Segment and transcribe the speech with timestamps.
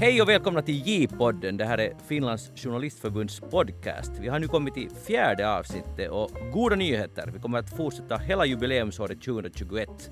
[0.00, 1.56] Hej och välkomna till J-podden.
[1.56, 4.12] Det här är Finlands journalistförbunds podcast.
[4.20, 7.30] Vi har nu kommit till fjärde avsnittet och goda nyheter.
[7.34, 10.10] Vi kommer att fortsätta hela jubileumsåret 2021.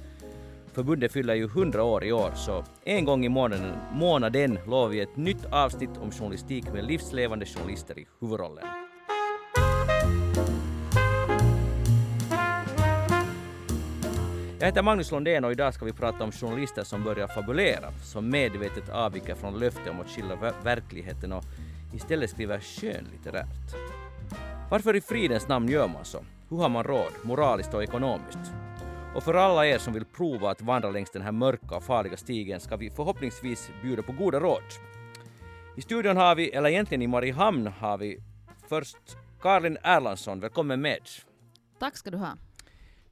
[0.73, 5.01] Förbundet fyller ju 100 år i år så en gång i månaden, månaden lovar vi
[5.01, 8.86] ett nytt avsnitt om journalistik med livslevande journalister i huvudrollen.
[14.59, 18.31] Jag heter Magnus Lundén och idag ska vi prata om journalister som börjar fabulera, som
[18.31, 21.45] medvetet avviker från löften om att skildra verkligheten och
[21.95, 23.75] istället skriver skönlitterärt.
[24.71, 26.25] Varför i fridens namn gör man så?
[26.49, 28.39] Hur har man råd, moraliskt och ekonomiskt?
[29.15, 32.17] Och för alla er som vill prova att vandra längs den här mörka och farliga
[32.17, 34.63] stigen ska vi förhoppningsvis bjuda på goda råd.
[35.77, 38.19] I studion har vi, eller egentligen i Mariehamn har vi
[38.69, 41.01] först Karin Erlandsson, välkommen med.
[41.79, 42.37] Tack ska du ha.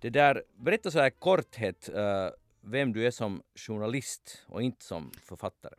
[0.05, 5.11] Det där, berätta så här korthet uh, vem du är som journalist och inte som
[5.11, 5.75] författare.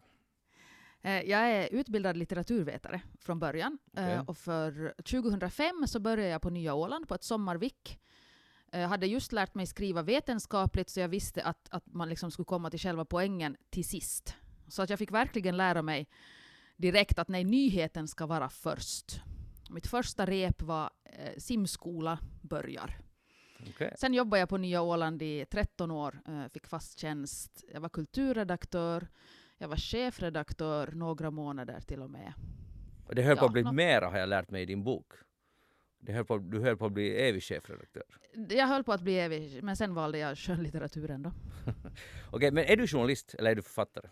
[1.01, 4.19] Eh, jag är utbildad litteraturvetare från början okay.
[4.27, 7.99] och för 2005 så började jag på Nya Åland på ett sommarvik.
[8.71, 12.45] Jag hade just lärt mig skriva vetenskapligt så jag visste att, att man liksom skulle
[12.45, 14.35] komma till själva poängen till sist.
[14.67, 16.07] Så att jag fick verkligen lära mig
[16.77, 19.21] direkt att nej, nyheten ska vara först.
[19.69, 23.04] Mitt första rep var eh, simskola börjar.
[23.69, 23.91] Okay.
[23.95, 27.63] Sen jobbade jag på Nya Åland i 13 år, eh, fick fast tjänst.
[27.73, 29.07] Jag var kulturredaktör,
[29.57, 32.33] jag var chefredaktör några månader till och med.
[33.09, 33.71] Det höll ja, på att bli no.
[33.71, 35.13] mera har jag lärt mig i din bok.
[35.99, 38.03] Det höll på, du höll på att bli evig chefredaktör.
[38.49, 41.29] Jag höll på att bli evig, men sen valde jag skönlitteraturen då.
[41.65, 41.77] Okej,
[42.31, 44.09] okay, men är du journalist eller är du författare?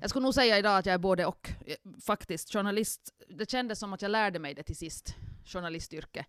[0.00, 1.50] Jag skulle nog säga idag att jag är både och.
[2.06, 6.26] Faktiskt, journalist, det kändes som att jag lärde mig det till sist, journalistyrke.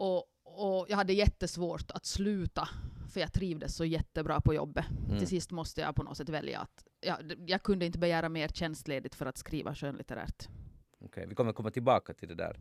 [0.00, 2.68] Och, och jag hade jättesvårt att sluta,
[3.12, 4.84] för jag trivdes så jättebra på jobbet.
[5.06, 5.18] Mm.
[5.18, 8.48] Till sist måste jag på något sätt välja att jag, jag kunde inte begära mer
[8.48, 10.48] tjänstledigt för att skriva skönlitterärt.
[10.94, 12.56] Okej, okay, vi kommer komma tillbaka till det där.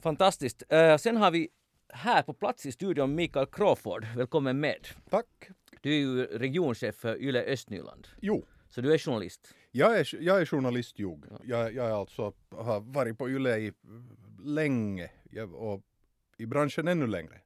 [0.00, 0.62] Fantastiskt.
[0.72, 1.48] Uh, sen har vi
[1.88, 4.06] här på plats i studion Mikael Crawford.
[4.16, 4.86] Välkommen med.
[5.10, 5.48] Tack.
[5.80, 8.08] Du är ju regionchef för Yle Östnyland.
[8.20, 8.46] Jo.
[8.68, 9.54] Så du är journalist?
[9.70, 11.22] Jag är, jag är journalist, jo.
[11.44, 13.72] Jag, jag alltså har varit på Yle i
[14.44, 15.10] länge
[15.54, 15.82] och
[16.36, 17.40] i branschen ännu längre.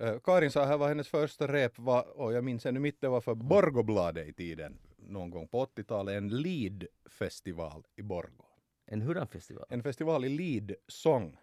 [0.00, 3.08] Uh, Karin sa här var hennes första rep var, och jag minns ännu mitt, det
[3.08, 8.44] var för Borgobladet i tiden, någon gång på 80-talet, en lead-festival i Borgo.
[8.86, 9.64] En hurdan festival?
[9.68, 11.38] En festival i lead-sång.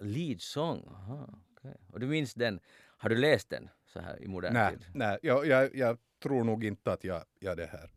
[0.00, 1.74] Lead-sång, aha, okay.
[1.92, 2.60] Och du minns den,
[2.98, 4.86] har du läst den så här i modern nej, tid?
[4.94, 7.90] Nej, jag, jag, jag tror nog inte att jag, jag det här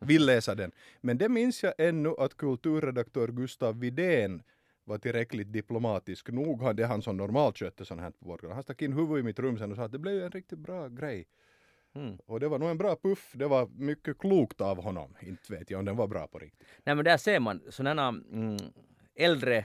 [0.00, 0.72] vill läsa den.
[1.00, 4.42] Men det minns jag ännu att kulturredaktör Gustav Vidén
[4.90, 6.62] var tillräckligt diplomatisk nog.
[6.62, 8.54] Han, det är han som normalt skötte sånt här på Borgården.
[8.54, 10.58] Han stack in huvudet i mitt rum sen och sa att det blev en riktigt
[10.58, 11.26] bra grej.
[11.94, 12.18] Mm.
[12.26, 13.32] Och det var nog en bra puff.
[13.34, 15.14] Det var mycket klokt av honom.
[15.20, 16.68] Inte vet jag om den var bra på riktigt.
[16.84, 18.56] Nej men där ser man sådana mm,
[19.14, 19.64] äldre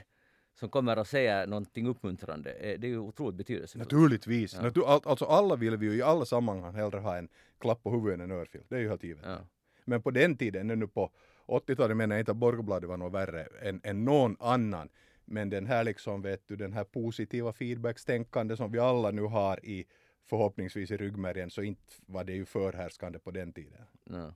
[0.60, 2.52] som kommer att säga någonting uppmuntrande.
[2.52, 3.92] Eh, det är ju otroligt betydelsefullt.
[3.92, 4.54] Naturligtvis.
[4.54, 4.62] Ja.
[4.62, 8.14] Natur alltså alla vill vi ju i alla sammanhang hellre ha en klapp på huvudet
[8.14, 8.62] än en örfil.
[8.70, 9.24] Det är ju helt givet.
[9.26, 9.38] Ja.
[9.86, 11.12] Men på den tiden, nu på
[11.48, 14.90] 80-talet menar jag inte att Borgobladet var något värre än, än någon annan.
[15.26, 19.66] Men den här liksom, vet du, den här positiva feedbackstänkande som vi alla nu har
[19.66, 19.86] i
[20.26, 23.82] förhoppningsvis i ryggmärgen så inte var det ju förhärskande på den tiden.
[24.04, 24.34] No.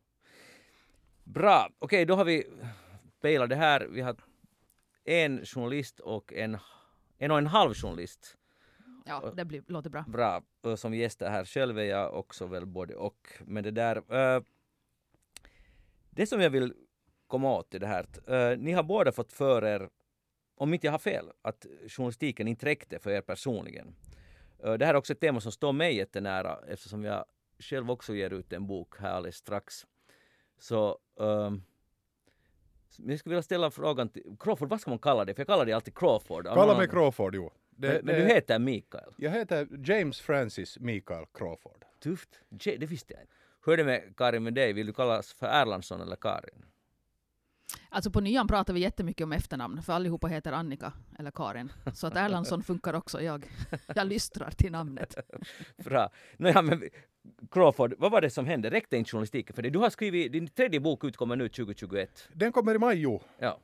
[1.23, 2.44] Bra, okej okay, då har vi
[3.22, 3.88] pejlat det här.
[3.91, 4.16] Vi har
[5.03, 6.57] en journalist och en,
[7.17, 8.38] en och en halv journalist.
[9.05, 10.05] Ja, det blir, låter bra.
[10.07, 10.44] Bra,
[10.78, 11.45] som gäster här.
[11.45, 13.28] Själv är jag också väl både och.
[13.45, 14.44] Men det där, uh,
[16.09, 16.73] det som jag vill
[17.28, 19.89] komma åt i det här, uh, ni har båda fått för er
[20.59, 23.96] om inte jag har fel, att journalistiken inte räckte för er personligen.
[24.64, 27.25] Eh, det här är också ett tema som står mig jättenära eftersom jag
[27.59, 29.88] själv också ger ut en bok här alldeles strax.
[30.59, 31.64] Så um,
[32.97, 35.36] jag skulle vilja ställa frågan till Crawford, vad ska man kalla dig?
[35.36, 36.46] För jag kallar dig alltid Crawford.
[36.46, 37.52] Kalla mig Crawford, jo.
[37.70, 39.14] Det, men, men, du heter Mikael?
[39.18, 41.86] Jag heter James Francis Mikael Crawford.
[42.00, 42.40] Tufft.
[42.50, 43.34] Det visste jag inte.
[43.66, 44.73] Hur är det med Karin med dig?
[44.73, 46.66] Vill du kallas för Erlandsson eller Karin?
[47.91, 51.72] Alltså på nian pratar vi jättemycket om efternamn, för allihopa heter Annika eller Karin.
[51.94, 53.22] Så att Erlandsson funkar också.
[53.22, 53.46] Jag,
[53.96, 55.16] jag lystrar till namnet.
[55.86, 56.09] Bra.
[56.38, 56.84] Nåja, men
[57.52, 58.70] Crawford, vad var det som hände?
[58.70, 59.72] Räckte inte journalistiken för dig?
[59.72, 62.28] Du har skrivit, din tredje bok utkommer nu 2021.
[62.34, 63.22] Den kommer i maj, jo.
[63.40, 63.59] Ja.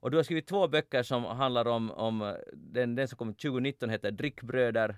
[0.00, 3.90] Och du har skrivit två böcker som handlar om, om den, den som kom 2019
[3.90, 4.96] heter Drickbröder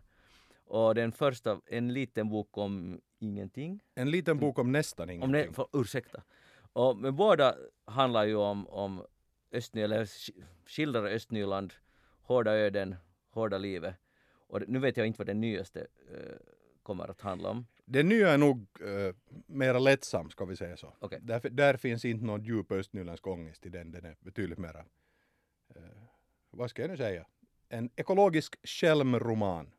[0.67, 3.81] och den första, en liten bok om ingenting.
[3.95, 5.25] En liten bok om nästan ingenting.
[5.25, 6.23] Om ne, för, ursäkta.
[6.73, 9.07] Och, men båda handlar ju om, om
[9.53, 10.09] Östnyland,
[10.67, 11.73] skildrar Östnyland,
[12.23, 12.97] hårda öden,
[13.31, 13.95] hårda livet.
[14.51, 16.37] Och nu vet jag inte vad den nyaste uh,
[16.83, 17.67] kommer att handla om.
[17.85, 19.15] Det nya är nog uh,
[19.47, 20.95] mera lättsam, ska vi säga så.
[21.01, 21.19] Okay.
[21.23, 24.79] Där, där finns inte någon djup östnyländsk ångest i den, den är betydligt mera,
[25.75, 25.83] eh,
[26.51, 27.27] vad ska jag nu säga,
[27.69, 29.71] en ekologisk skälmroman.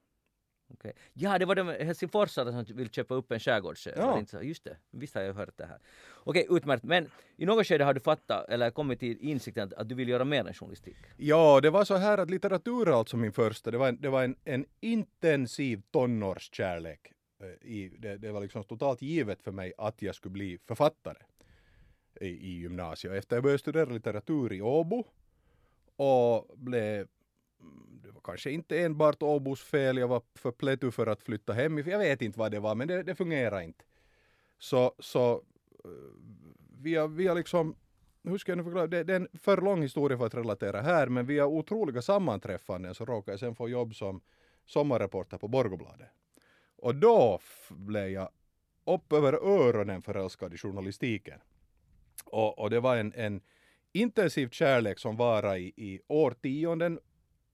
[0.74, 0.94] Okay.
[1.14, 3.92] Ja, det var de helsingforsare som vill köpa upp en skärgårdsö.
[3.96, 4.42] Ja.
[4.42, 5.80] Just det, visst har jag hört det här.
[6.24, 6.84] Okej, okay, utmärkt.
[6.84, 10.10] Men i något skede har du fattat, eller kommit till insikten att, att du vill
[10.10, 10.96] göra mer än journalistik?
[11.18, 13.72] Ja, det var så här att litteratur är alltså min första.
[13.72, 17.14] Det var en, det var en, en intensiv tonårskärlek.
[17.42, 21.18] Eh, I, det, det var liksom totalt givet för mig att jag skulle bli författare
[22.22, 23.14] i, i gymnasiet.
[23.14, 25.06] Efter jag började studera litteratur i Åbo
[25.96, 27.08] och blev
[27.62, 31.54] Mm, det var kanske inte enbart Åbos fel, jag var för plättu för att flytta
[31.54, 31.78] hem.
[31.78, 33.84] Jag vet inte vad det var, men det, det fungerar inte.
[34.60, 35.34] Så, så
[35.86, 35.90] eh,
[36.82, 37.76] vi har, vi har liksom,
[38.24, 40.82] hur ska jag nu förklara, det, det är en för lång historia för att relatera
[40.82, 44.22] här, men vi har otroliga sammanträffanden så råkade jag sen få jobb som
[44.66, 46.08] sommarreporter på Borgobladet.
[46.76, 48.30] Och då blev jag
[48.86, 51.40] upp över öronen förälskad i journalistiken.
[52.26, 53.42] Och, och det var en, en
[53.92, 57.00] intensiv kärlek som varade i, i årtionden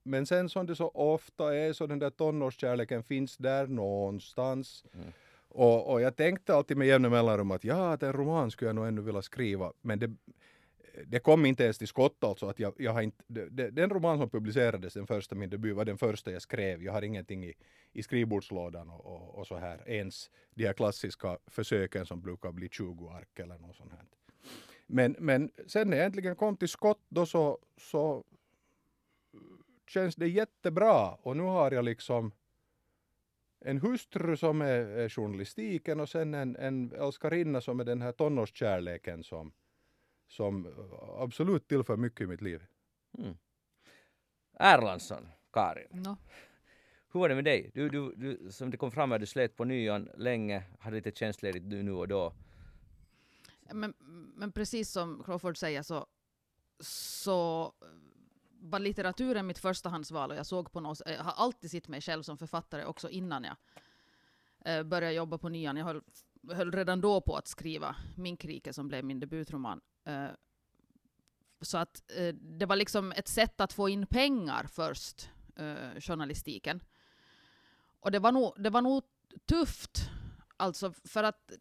[0.08, 4.86] men sen som det så ofta är så den där tonårskärleken finns där någonstans.
[4.94, 5.14] Mm.
[5.50, 8.88] Och, och jag tänkte alltid med jämna mellanrum att ja, en roman skulle jag nog
[8.88, 9.74] ännu vilja skriva.
[9.82, 10.12] Men det,
[11.06, 12.46] det kom inte ens till skott alltså.
[12.46, 15.86] Att jag, jag har inte, det, den roman som publicerades, den första, min debut, var
[15.86, 16.84] den första jag skrev.
[16.84, 17.54] Jag har ingenting i,
[17.94, 19.90] i skrivbordslådan och, och, och så här.
[19.90, 24.04] Ens de här klassiska försöken som brukar bli 20 ark eller något sånt här.
[24.88, 28.24] Men, men sen när jag äntligen kom till skott då så, så
[29.90, 32.32] känns det jättebra och nu har jag liksom
[33.60, 38.12] en hustru som är, är journalistiken och sen en, en älskarinna som är den här
[38.12, 39.54] tonårskärleken som,
[40.28, 40.74] som
[41.18, 42.64] absolut tillför mycket i mitt liv.
[43.18, 43.38] Mm.
[44.60, 45.88] Erlandsson, Karin.
[45.92, 46.18] No.
[47.12, 47.72] Hur var det med dig?
[47.74, 51.12] Du, du, du, som det kom fram här, du slet på nyan länge, hade lite
[51.12, 52.34] tjänstledigt nu och då.
[53.72, 53.94] Men,
[54.36, 56.06] men precis som Crawford säger så,
[56.80, 57.74] så
[58.60, 62.24] var litteraturen mitt förstahandsval och jag såg på något, jag har alltid sett mig själv
[62.24, 63.56] som författare också innan jag
[64.66, 65.78] eh, började jobba på nian.
[65.78, 66.02] Jag höll,
[66.52, 69.82] höll redan då på att skriva Min krike som blev min debutroman.
[70.06, 70.28] Eh,
[71.62, 76.84] så att eh, det var liksom ett sätt att få in pengar först, eh, journalistiken.
[78.00, 79.04] Och det var nog, det var nog
[79.46, 80.10] tufft,
[80.58, 81.52] alltså för att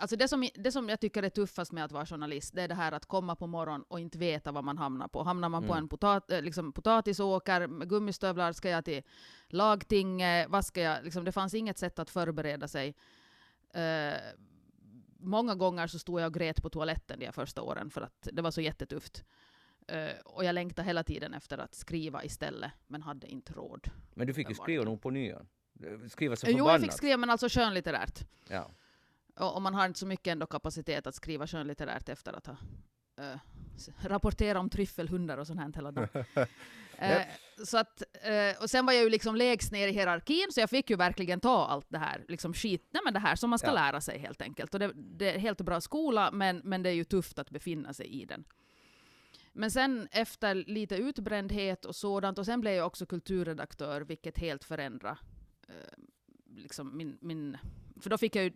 [0.00, 2.68] Alltså det som, det som jag tycker är tuffast med att vara journalist, det är
[2.68, 5.22] det här att komma på morgonen och inte veta vad man hamnar på.
[5.22, 5.68] Hamnar man mm.
[5.68, 9.02] på en potat, eh, liksom potatisåker med gummistövlar, ska jag till
[9.48, 12.94] lagtinget, vad ska jag, liksom, det fanns inget sätt att förbereda sig.
[13.76, 14.14] Uh,
[15.18, 18.42] många gånger så stod jag och grät på toaletten de första åren för att det
[18.42, 19.24] var så jättetufft.
[19.92, 23.90] Uh, och jag längtade hela tiden efter att skriva istället, men hade inte råd.
[24.14, 25.48] Men du fick ju skriva nog på nyan?
[26.08, 26.66] Skriva så förbannat?
[26.66, 28.20] Jo, jag fick skriva, men alltså skönlitterärt.
[28.48, 28.70] Ja.
[29.40, 32.56] Och, och, man har inte så mycket ändå kapacitet att skriva skönlitterärt efter att ha
[33.20, 33.38] äh,
[34.08, 36.24] rapporterat om tryffelhundar och sånt här hela dagen.
[36.98, 37.22] äh,
[37.64, 40.70] så att, äh, och sen var jag ju liksom lägst ner i hierarkin, så jag
[40.70, 43.58] fick ju verkligen ta allt det här, liksom skit, nej men det här som man
[43.58, 43.74] ska ja.
[43.74, 44.74] lära sig helt enkelt.
[44.74, 47.92] Och det, det är helt bra skola, men, men det är ju tufft att befinna
[47.92, 48.44] sig i den.
[49.52, 54.64] Men sen efter lite utbrändhet och sådant, och sen blev jag också kulturredaktör, vilket helt
[54.64, 55.16] förändrade
[56.56, 57.56] liksom min, min...
[58.00, 58.52] För då fick jag ju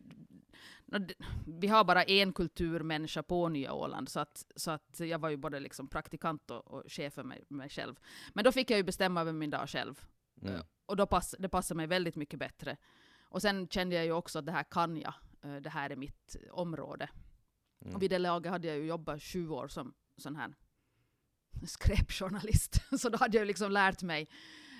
[1.46, 5.36] vi har bara en kulturmänniska på Nya Åland, så att, så att jag var ju
[5.36, 7.94] både liksom praktikant och, och chef för mig, mig, själv.
[8.32, 10.00] Men då fick jag ju bestämma över min dag själv.
[10.42, 10.60] Mm.
[10.86, 12.76] Och då pass, det passade mig väldigt mycket bättre.
[13.22, 15.14] Och sen kände jag ju också att det här kan jag.
[15.42, 17.08] Eh, det här är mitt område.
[17.80, 17.94] Mm.
[17.94, 20.54] Och vid det laget hade jag ju jobbat sju år som sån här
[21.66, 22.82] skräpjournalist.
[22.98, 24.28] Så då hade jag liksom lärt mig,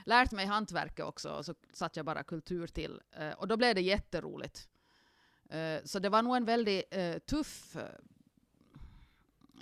[0.07, 3.01] lärt mig hantverket också, och så satt jag bara kultur till.
[3.11, 4.69] Eh, och då blev det jätteroligt.
[5.55, 7.77] Uh, så det var nog en väldigt uh, tuff...
[7.77, 7.83] Uh,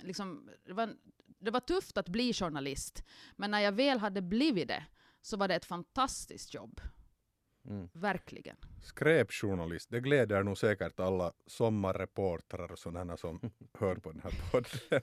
[0.01, 0.95] liksom, det, var,
[1.39, 3.03] det var tufft att bli journalist,
[3.35, 4.85] men när jag väl hade blivit det
[5.21, 6.81] så var det ett fantastiskt jobb.
[7.69, 7.89] Mm.
[7.93, 8.55] Verkligen.
[8.81, 13.39] Skräpjournalist, det gläder nog säkert alla sommarreportrar och sådana som
[13.79, 15.01] hör på den här podden.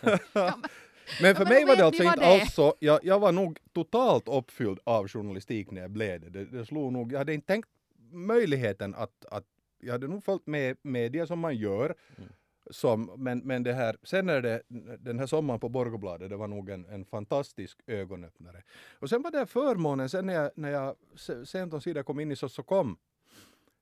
[0.00, 0.62] ja, men,
[1.22, 2.26] men för ja, mig var det alltså inte det?
[2.26, 6.30] alls så, jag, jag var nog totalt uppfylld av journalistik när jag blev det.
[6.30, 6.44] det.
[6.44, 7.68] Det slog nog, jag hade inte tänkt
[8.12, 9.44] möjligheten att, att
[9.80, 11.94] jag hade nog följt med media som man gör.
[12.16, 12.28] Mm.
[12.70, 14.62] Som, men, men det här, sen är det,
[14.98, 18.62] den här sommaren på Borgobladet, det var nog en, en fantastisk ögonöppnare.
[18.98, 20.96] Och sen var det förmånen, sen när jag, när jag
[21.46, 22.96] sent omsider kom in i Sossokom,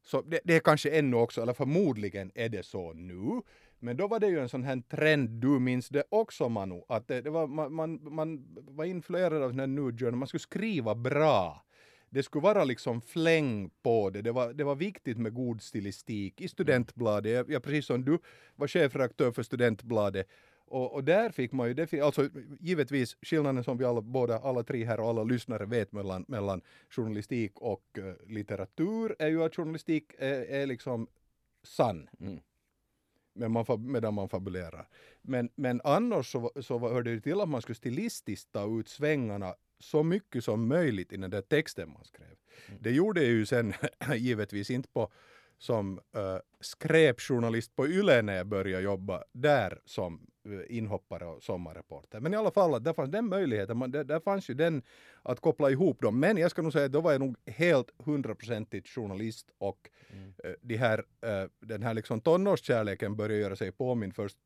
[0.03, 3.43] så det, det är kanske ännu också, eller förmodligen är det så nu,
[3.79, 7.09] men då var det ju en sån här trend, du minns det också Manu, att
[7.09, 10.95] det, det var, man, man, man var influerad av den här nu man skulle skriva
[10.95, 11.65] bra
[12.11, 14.23] det skulle vara liksom fläng på det.
[14.23, 17.33] Det var, det var viktigt med god stilistik i Studentbladet.
[17.33, 18.19] Jag, jag precis som du
[18.57, 20.29] var chefredaktör för Studentbladet
[20.71, 22.29] och, och, där fick man ju, det, alltså
[22.61, 26.63] givetvis skillnaden som vi alla, båda, alla tre här och alla lyssnare vet mellan, mellan
[26.91, 31.07] journalistik och uh, litteratur är ju att journalistik är, är liksom
[31.63, 32.09] sann.
[32.21, 32.41] Mm.
[33.35, 34.89] Men man, medan man fabulerar.
[35.23, 39.55] Men, men annars så, så hörde det till att man skulle stilistiskt ta ut svängarna
[39.81, 42.37] så mycket som möjligt i den där texten man skrev.
[42.69, 42.83] Mm.
[42.83, 43.75] Det gjorde jag ju sen
[44.17, 45.13] givetvis inte på
[45.59, 50.27] som uh, skräpjournalist på YLE när jag började jobba där som
[50.69, 52.21] inhoppare och sommarreporter.
[52.21, 53.77] Men i alla fall, där fanns den möjligheten.
[53.77, 54.83] Man, där, där fanns ju den
[55.23, 56.21] att koppla ihop dem.
[56.21, 60.25] Men jag ska nog säga att då var jag nog helt hundraprocentigt journalist och mm.
[60.29, 64.39] uh, de här, uh, den här liksom tonårskärleken började göra sig påminn först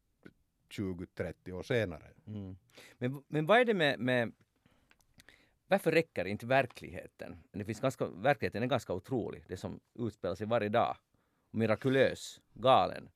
[0.78, 2.10] 20-30 år senare.
[2.26, 2.56] Mm.
[2.98, 4.32] Men, men vad är det med, med
[5.72, 7.36] varför räcker inte verkligheten?
[7.52, 10.96] Det finns ganska, verkligheten är ganska otrolig, det som utspelar sig varje dag.
[11.50, 13.08] Mirakulös, galen,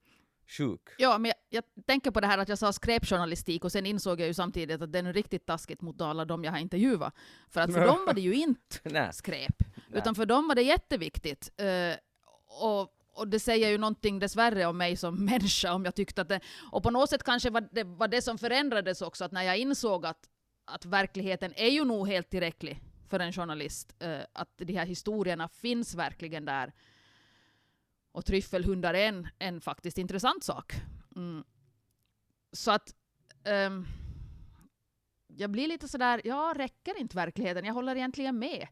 [0.46, 0.80] sjuk.
[0.98, 4.20] Ja, men jag, jag, tänker på det här att jag sa skräpjournalistik och sen insåg
[4.20, 7.14] jag ju samtidigt att det är nu riktigt taskigt mot alla de jag har intervjuat.
[7.50, 9.56] För att för dem var det ju inte skräp,
[9.92, 11.50] utan för dem var det jätteviktigt.
[11.62, 11.96] Uh,
[12.62, 16.28] och och det säger ju någonting dessvärre om mig som människa om jag tyckte att
[16.28, 16.40] det,
[16.72, 19.58] och på något sätt kanske var det, var det som förändrades också, att när jag
[19.58, 20.28] insåg att
[20.66, 23.94] att verkligheten är ju nog helt tillräcklig för en journalist.
[24.02, 26.72] Uh, att de här historierna finns verkligen där.
[28.12, 30.74] Och tryffelhundar är en, en faktiskt intressant sak.
[31.16, 31.44] Mm.
[32.52, 32.94] Så att
[33.66, 33.86] um,
[35.26, 37.64] jag blir lite sådär, ja, räcker inte verkligheten?
[37.64, 38.68] Jag håller egentligen med.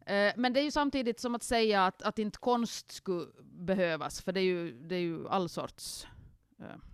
[0.00, 4.22] Uh, men det är ju samtidigt som att säga att, att inte konst skulle behövas,
[4.22, 6.06] för det är ju, det är ju all sorts
[6.60, 6.89] uh,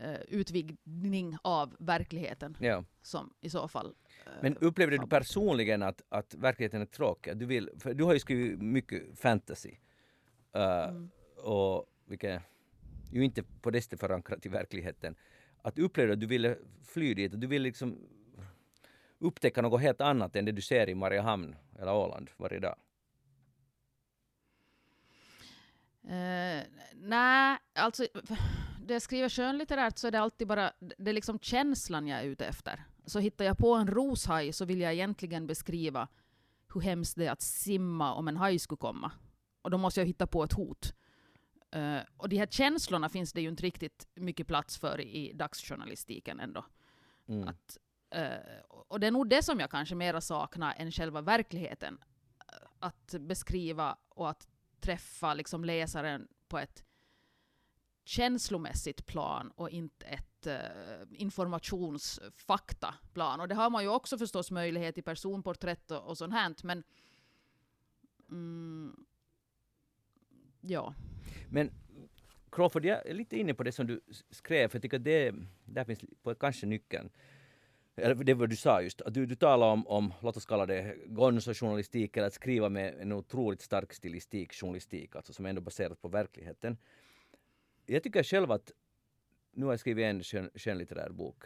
[0.00, 2.84] uh, utvidgning av verkligheten ja.
[3.02, 7.36] som i så fall uh, Men upplevde du personligen att, att verkligheten är tråkig?
[7.36, 9.76] Du, vill, för du har ju skrivit mycket fantasy.
[10.56, 11.10] Uh, mm.
[11.36, 12.42] och vilket
[13.10, 15.16] ju inte på det sättet förankrat i verkligheten.
[15.62, 17.98] Att upplevde att du ville fly dit, du ville liksom
[19.18, 22.76] upptäcka något helt annat än det du ser i Mariehamn eller Åland varje dag?
[26.04, 26.62] Uh,
[26.94, 28.06] nej, alltså
[28.92, 32.46] jag skriver skönlitterärt så är det alltid bara det är liksom känslan jag är ute
[32.46, 32.84] efter.
[33.04, 36.08] Så hittar jag på en roshaj så vill jag egentligen beskriva
[36.74, 39.12] hur hemskt det är att simma om en haj skulle komma.
[39.62, 40.94] Och då måste jag hitta på ett hot.
[41.76, 46.40] Uh, och de här känslorna finns det ju inte riktigt mycket plats för i dagsjournalistiken
[46.40, 46.64] ändå.
[47.28, 47.48] Mm.
[47.48, 47.78] Att,
[48.16, 51.98] uh, och det är nog det som jag kanske mera saknar än själva verkligheten.
[52.78, 54.48] Att beskriva och att
[54.80, 56.84] träffa liksom läsaren på ett
[58.04, 60.52] känslomässigt plan och inte ett uh,
[61.10, 63.40] informationsfaktaplan.
[63.40, 66.82] Och det har man ju också förstås möjlighet i personporträtt och, och sånt här, men
[68.30, 69.06] mm,
[70.60, 70.94] ja.
[71.48, 71.70] Men
[72.50, 75.34] Crawford, jag är lite inne på det som du skrev, för jag tycker att det,
[75.64, 77.10] där finns på, kanske nyckeln.
[77.96, 80.66] Eller det var du sa just, att du, du talar om, om, låt oss kalla
[80.66, 85.60] det gonzo-journalistik, eller att skriva med en otroligt stark stilistik, journalistik, alltså som är ändå
[85.60, 86.76] baserat på verkligheten
[87.86, 88.72] jag tycker själv att
[89.52, 91.44] nu har jag skrivit en skön, skönlitterär bok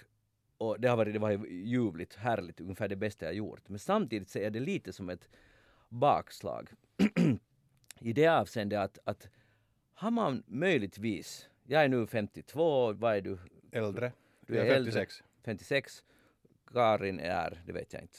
[0.59, 3.69] och det har varit, det var ljuvligt, härligt, ungefär det bästa jag gjort.
[3.69, 5.29] Men samtidigt så är det lite som ett
[5.89, 6.71] bakslag.
[8.01, 9.29] I det avseendet att, att
[9.93, 13.39] har man möjligtvis, jag är nu 52, vad är du?
[13.73, 14.13] Äldre.
[14.41, 14.97] Du är, är 56.
[14.97, 16.05] Äldre, 56.
[16.73, 18.19] Karin är, det vet jag inte.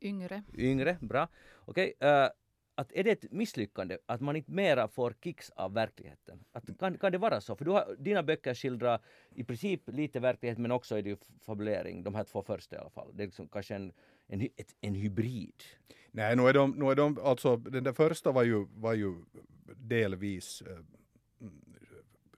[0.00, 0.42] Yngre.
[0.54, 1.28] Yngre, bra.
[1.56, 2.28] Okej, okay, uh,
[2.78, 6.44] att är det ett misslyckande att man inte mera får kicks av verkligheten?
[6.52, 7.56] Att, kan, kan det vara så?
[7.56, 9.00] För du har, dina böcker skildrar
[9.34, 12.78] i princip lite verklighet men också är det ju fabulering, de här två första i
[12.78, 13.10] alla fall.
[13.14, 13.92] Det är liksom kanske en,
[14.26, 15.62] en, ett, en hybrid.
[16.10, 19.14] Nej, nu är de, nu är de alltså den där första var ju, var ju
[19.76, 20.78] delvis äh,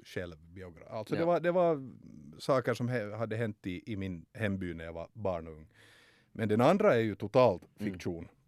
[0.05, 0.91] självbiografi.
[0.91, 1.21] Alltså ja.
[1.21, 1.91] det, var, det var
[2.39, 5.69] saker som he, hade hänt i, i min hemby när jag var barn och ung.
[6.33, 7.93] Men den andra är ju totalt mm.
[7.93, 8.19] fiktion.
[8.19, 8.40] Mm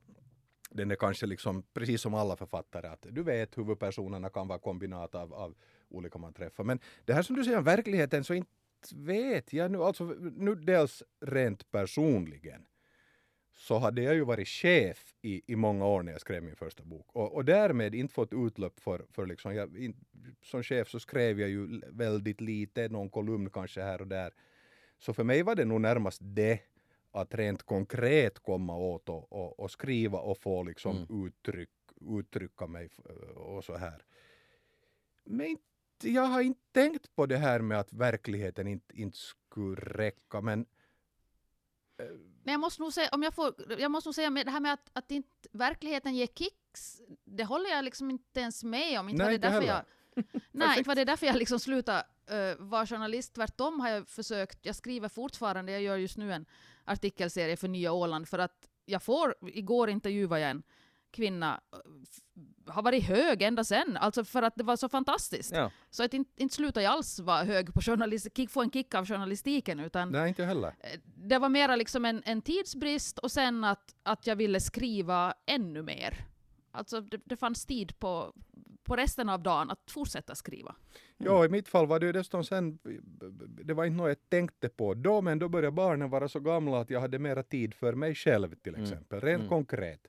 [0.74, 5.14] den är kanske liksom precis som alla författare att du vet huvudpersonerna kan vara kombinat
[5.14, 5.54] av, av
[5.88, 6.64] olika man träffar.
[6.64, 8.50] Men det här som du säger om verkligheten så inte
[8.94, 12.66] vet jag nu, alltså nu dels rent personligen
[13.54, 16.84] så hade jag ju varit chef i, i många år när jag skrev min första
[16.84, 19.96] bok och, och därmed inte fått utlopp för, för liksom, jag, in,
[20.42, 24.32] som chef så skrev jag ju väldigt lite, någon kolumn kanske här och där.
[24.98, 26.60] Så för mig var det nog närmast det
[27.12, 31.26] att rent konkret komma åt och, och, och skriva och få liksom mm.
[31.26, 32.90] uttryck, uttrycka mig
[33.34, 34.04] och så här.
[35.24, 35.58] Men
[36.02, 40.66] jag har inte tänkt på det här med att verkligheten inte, inte skulle räcka men
[41.98, 42.06] äh,
[42.42, 44.60] Men jag måste nog säga, om jag får, jag måste nog säga med det här
[44.60, 49.08] med att, att inte verkligheten ger kicks, det håller jag liksom inte ens med om.
[49.08, 49.84] Inte Nej, var det därför heller.
[50.14, 53.34] jag, nej, inte var det därför jag liksom slutade uh, vara journalist.
[53.34, 56.46] Tvärtom har jag försökt, jag skriver fortfarande, jag gör just nu en
[56.84, 60.62] artikelserie för Nya Åland för att jag får, igår intervjuade jag en
[61.12, 65.52] kvinna, eh, har varit hög ända sen, alltså för att det var så fantastiskt.
[65.52, 65.70] Ja.
[65.90, 69.06] Så att inte, inte slutade jag alls vara hög på journalistik, få en kick av
[69.06, 70.68] journalistiken, utan Nej, inte heller.
[70.80, 75.34] Eh, det var mera liksom en, en tidsbrist och sen att, att jag ville skriva
[75.46, 76.24] ännu mer.
[76.72, 78.34] Alltså det, det fanns tid på,
[78.84, 80.74] på resten av dagen att fortsätta skriva.
[81.18, 82.78] Ja, i mitt fall var det ju dessutom sen,
[83.64, 86.80] det var inte något jag tänkte på då, men då började barnen vara så gamla
[86.80, 88.82] att jag hade mera tid för mig själv till Mm.
[88.82, 89.48] exempel, rent Mm.
[89.48, 90.00] konkret.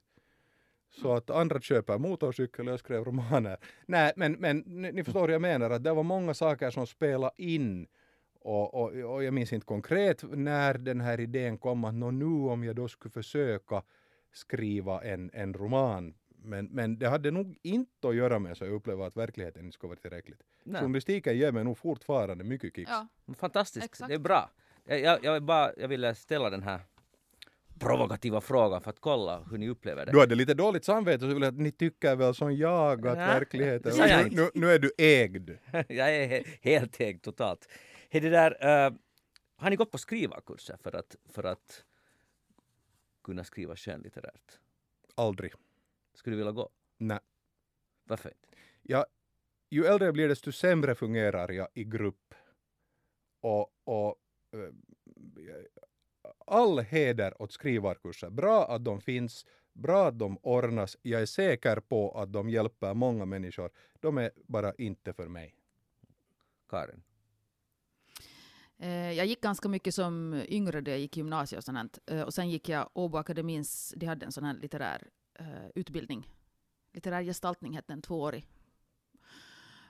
[1.02, 3.58] Så att andra köper motorcykel och jag skrev romaner.
[3.86, 6.88] Nej, men, men ni, ni förstår vad jag menar, att det var många saker som
[6.88, 7.88] spelade in.
[8.40, 12.64] Och, och, och jag minns inte konkret när den här idén kom att nu om
[12.64, 13.84] jag då skulle försöka
[14.32, 16.14] skriva en, en roman.
[16.44, 19.74] Men, men det hade nog inte att göra med så jag upplever att verkligheten inte
[19.74, 20.42] skulle vara tillräckligt.
[20.64, 20.82] Nej.
[20.82, 22.92] Journalistiken ger mig nog fortfarande mycket kicks.
[22.92, 24.10] Ja, Fantastiskt, Exakt.
[24.10, 24.50] det är bra.
[24.86, 26.80] Jag, jag, jag, vill bara, jag ville ställa den här
[27.80, 30.12] provokativa frågan för att kolla hur ni upplever det.
[30.12, 33.18] Du hade lite dåligt samvete så vill jag att ni tycker väl som jag att
[33.18, 33.94] Ja, verkligheten...
[33.98, 35.50] nu, nu, nu är du ägd.
[35.72, 37.70] jag är he- helt ägd totalt.
[38.12, 38.52] Det där,
[38.86, 38.94] eh,
[39.56, 41.84] har ni gått på skrivarkurser för att, för att
[43.24, 44.60] kunna skriva skönlitterärt?
[45.16, 45.54] Aldrig.
[46.14, 46.70] Skulle du vilja gå?
[46.98, 47.20] Nej.
[48.04, 48.48] Varför inte?
[48.82, 49.06] Jag,
[49.70, 52.34] ju äldre jag blir desto sämre fungerar jag i grupp.
[53.42, 54.16] Och, och
[54.52, 54.70] eh,
[56.48, 58.30] all heder åt skrivarkurser.
[58.30, 60.98] Bra att de finns, bra att de ordnas.
[61.02, 63.72] Jag är säker på att de hjälper många människor.
[64.00, 65.56] De är bara inte för mig.
[66.70, 67.04] Karin?
[68.78, 72.00] Eh, jag gick ganska mycket som yngre då jag gick gymnasiet och sånt.
[72.06, 76.30] Eh, och sen gick jag Åbo Akademins, de hade en sån här litterär eh, utbildning.
[76.94, 78.48] Litterär gestaltning hette den, tvåårig.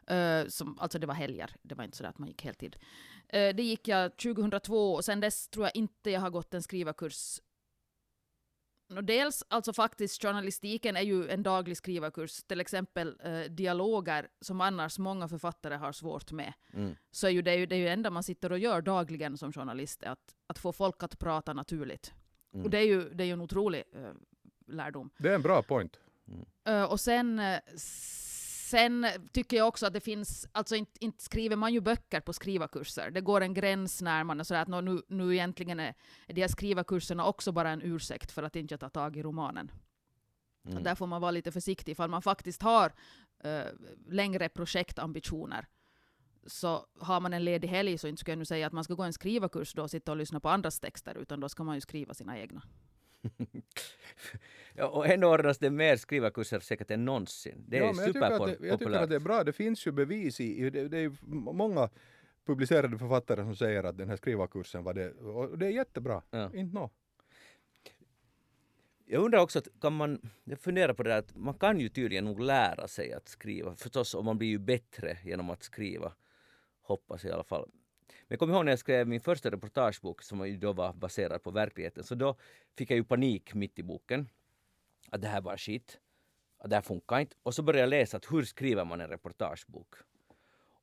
[0.07, 2.75] Eh, som, alltså det var helger, det var inte så att man gick heltid.
[3.29, 6.63] Eh, det gick jag 2002 och sen dess tror jag inte jag har gått en
[6.63, 7.39] skrivarkurs.
[8.89, 12.43] Nå, dels, alltså faktiskt, journalistiken är ju en daglig skrivarkurs.
[12.43, 16.95] Till exempel eh, dialoger som annars många författare har svårt med Mm.
[17.11, 19.53] så är ju det, ju det är ju enda man sitter och gör dagligen som
[19.53, 22.13] journalist, att, att få folk att prata naturligt.
[22.53, 22.65] Mm.
[22.65, 24.11] Och det är ju, det är ju en otrolig eh,
[24.67, 25.09] lärdom.
[25.17, 25.99] Det är en bra point.
[26.65, 31.55] Eh, och sen, eh, sen tycker jag också att det finns, alltså inte, inte skriver
[31.55, 33.11] man ju böcker på skrivarkurser.
[33.11, 35.93] Det går en gräns när man är sådär att nu, nu egentligen är,
[36.27, 39.71] är de här skrivarkurserna också bara en ursäkt för att inte ta tag i romanen.
[40.67, 40.83] Mm.
[40.83, 42.93] Där får man vara lite försiktig ifall man faktiskt har
[43.43, 43.65] eh,
[44.07, 45.67] längre projektambitioner.
[46.45, 48.93] Så har man en ledig helg så inte skulle jag nu säga att man ska
[48.93, 51.75] gå en skrivarkurs då och sitta och lyssna på andras texter, utan då ska man
[51.75, 52.61] ju skriva sina egna.
[54.75, 57.65] Ja, och ändå ordnas det mer skrivarkurser säkert än någonsin.
[57.67, 59.01] Det är ja, men jag, jag tycker superpopulärt.
[59.03, 59.43] att det är bra.
[59.43, 61.11] Det finns ju bevis i, det, det är
[61.53, 61.89] många
[62.45, 66.21] publicerade författare som säger att den här skrivarkursen var det, och det är jättebra.
[66.29, 66.51] Ja.
[66.53, 66.91] Inte nå.
[69.05, 71.89] Jag undrar också, att kan man, jag funderar på det där att man kan ju
[71.89, 73.75] tydligen nog lära sig att skriva.
[73.75, 76.13] Förstås, och man blir ju bättre genom att skriva.
[76.81, 77.69] Hoppas jag i alla fall.
[78.27, 81.51] Men jag kommer ihåg när jag skrev min första reportagebok som då var baserad på
[81.51, 82.03] verkligheten.
[82.03, 82.35] Så då
[82.77, 84.29] fick jag ju panik mitt i boken.
[85.09, 85.99] Att det här var skit.
[86.57, 87.35] Att det här funkar inte.
[87.43, 89.95] Och så började jag läsa att hur skriver man en reportagebok.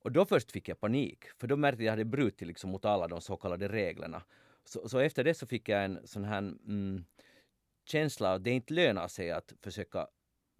[0.03, 1.25] Och då först fick jag panik.
[1.37, 4.23] För då märkte jag att jag hade brutit liksom mot alla de så kallade reglerna.
[4.65, 7.05] Så, så efter det så fick jag en sån här mm,
[7.85, 10.07] känsla att det inte lönar sig att försöka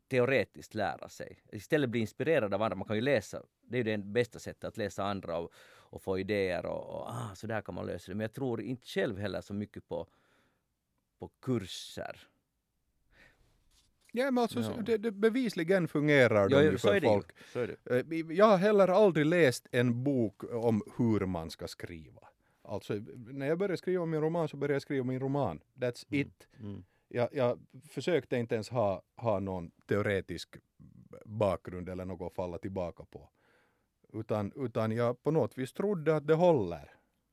[0.07, 1.39] teoretiskt lära sig.
[1.51, 2.75] Istället bli inspirerad av andra.
[2.75, 5.53] Man kan ju läsa, det är ju det bästa sättet att läsa andra och,
[5.91, 8.15] och få idéer och, och ah, så där kan man lösa det.
[8.15, 10.07] Men jag tror inte själv heller så mycket på,
[11.19, 12.27] på kurser.
[14.11, 14.81] Ja, men alltså, Ja.
[14.81, 17.01] Det, det bevisligen fungerar de ju så för ju.
[17.01, 17.27] folk.
[17.53, 18.11] Det.
[18.11, 22.27] Eh, Jag har heller aldrig läst en bok om hur man ska skriva.
[22.61, 25.59] Alltså, när jag började skriva min roman så började jag skriva min roman.
[25.75, 26.47] That's it.
[26.59, 26.83] Mm.
[27.07, 30.57] Jag, jag försökte inte ens ha, ha någon teoretisk
[31.25, 33.29] bakgrund eller något att falla tillbaka på.
[34.13, 36.91] Utan, utan jag på något vis trodde att det håller,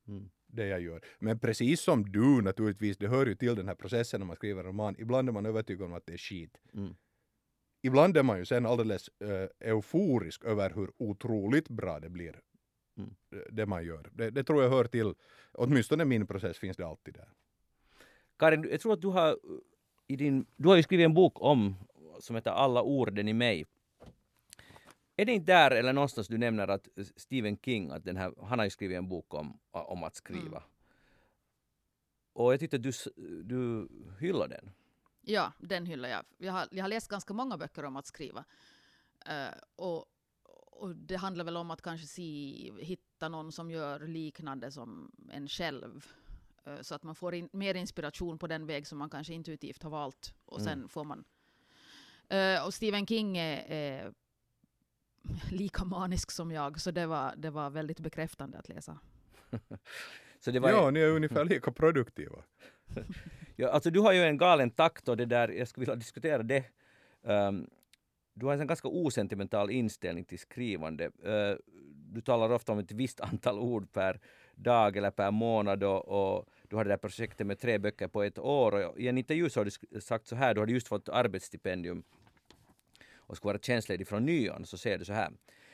[0.08, 0.30] Mm.
[0.46, 1.00] det jag gör.
[1.18, 4.60] Men precis som du naturligtvis, det hör ju till den här processen när man skriver
[4.60, 4.94] en roman.
[4.98, 6.58] Ibland är man övertygad om att det är skit.
[6.74, 6.94] Mm.
[7.82, 12.40] Ibland är man ju sen alldeles uh, euforisk över hur otroligt bra det blir.
[12.96, 13.10] Mm.
[13.32, 14.10] eh, Det man gör.
[14.12, 15.14] Det, det tror jag hör till,
[15.52, 17.28] åtminstone min process finns det alltid där.
[18.38, 19.58] Karin, jag tror att du har uh,
[20.06, 21.74] i din, du har ju skrivit en bok om
[22.20, 23.66] som heter Alla orden i mig.
[25.20, 28.58] Är det inte där eller någonstans du nämner att Stephen King, att den här, han
[28.58, 30.56] har ju skrivit en bok om, om att skriva.
[30.56, 30.62] Mm.
[32.32, 32.92] och jag tyckte du,
[33.44, 33.88] du
[34.20, 34.70] hyllade den.
[35.20, 36.24] Ja, den hyllar jag.
[36.38, 38.44] Jag har, jag har läst ganska många böcker om att skriva.
[39.28, 40.06] Uh, och,
[40.66, 45.48] och det handlar väl om att kanske se, hitta någon som gör liknande som en
[45.48, 46.06] själv.
[46.66, 49.82] Uh, så att man får in, mer inspiration på den väg som man kanske intuitivt
[49.82, 50.34] har valt.
[50.44, 50.88] Och sen mm.
[50.88, 51.24] får man...
[52.32, 54.12] Uh, och Stephen King är,
[55.50, 58.98] lika manisk som jag, så det var, det var väldigt bekräftande att läsa.
[60.40, 62.38] så det var ja, ni är ungefär lika produktiva.
[63.56, 66.42] ja, alltså du har ju en galen takt och det där, jag skulle vilja diskutera
[66.42, 66.64] det.
[67.22, 67.70] Um,
[68.34, 71.04] du har en ganska osentimental inställning till skrivande.
[71.04, 71.56] Uh,
[72.12, 74.20] du talar ofta om ett visst antal ord per
[74.54, 78.22] dag eller per månad och, och du har det där projektet med tre böcker på
[78.22, 80.88] ett år och i en intervju så har du sagt så här, du hade just
[80.88, 82.02] fått arbetsstipendium
[83.28, 85.30] och ska vara tjänstledig från nyon så säger du så här.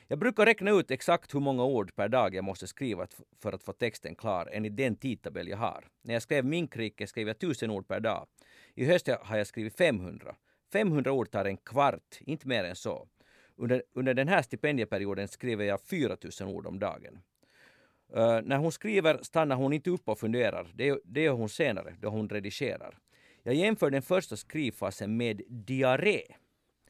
[0.08, 3.06] Jag brukar räkna ut exakt hur många ord per dag jag måste skriva
[3.42, 5.84] för att få texten klar enligt den tidtabell jag har.
[6.02, 8.26] När jag skrev Minkrike skrev jag tusen ord per dag.
[8.74, 10.34] I höst har jag skrivit 500.
[10.72, 13.08] 500 ord tar en kvart, inte mer än så.
[13.56, 17.18] Under, under den här stipendieperioden skriver jag 4000 ord om dagen.
[18.16, 20.72] Uh, när hon skriver stannar hon inte upp och funderar.
[20.74, 22.98] Det, det gör hon senare, då hon redigerar.
[23.42, 26.22] Jag jämför den första skrivfasen med diarré.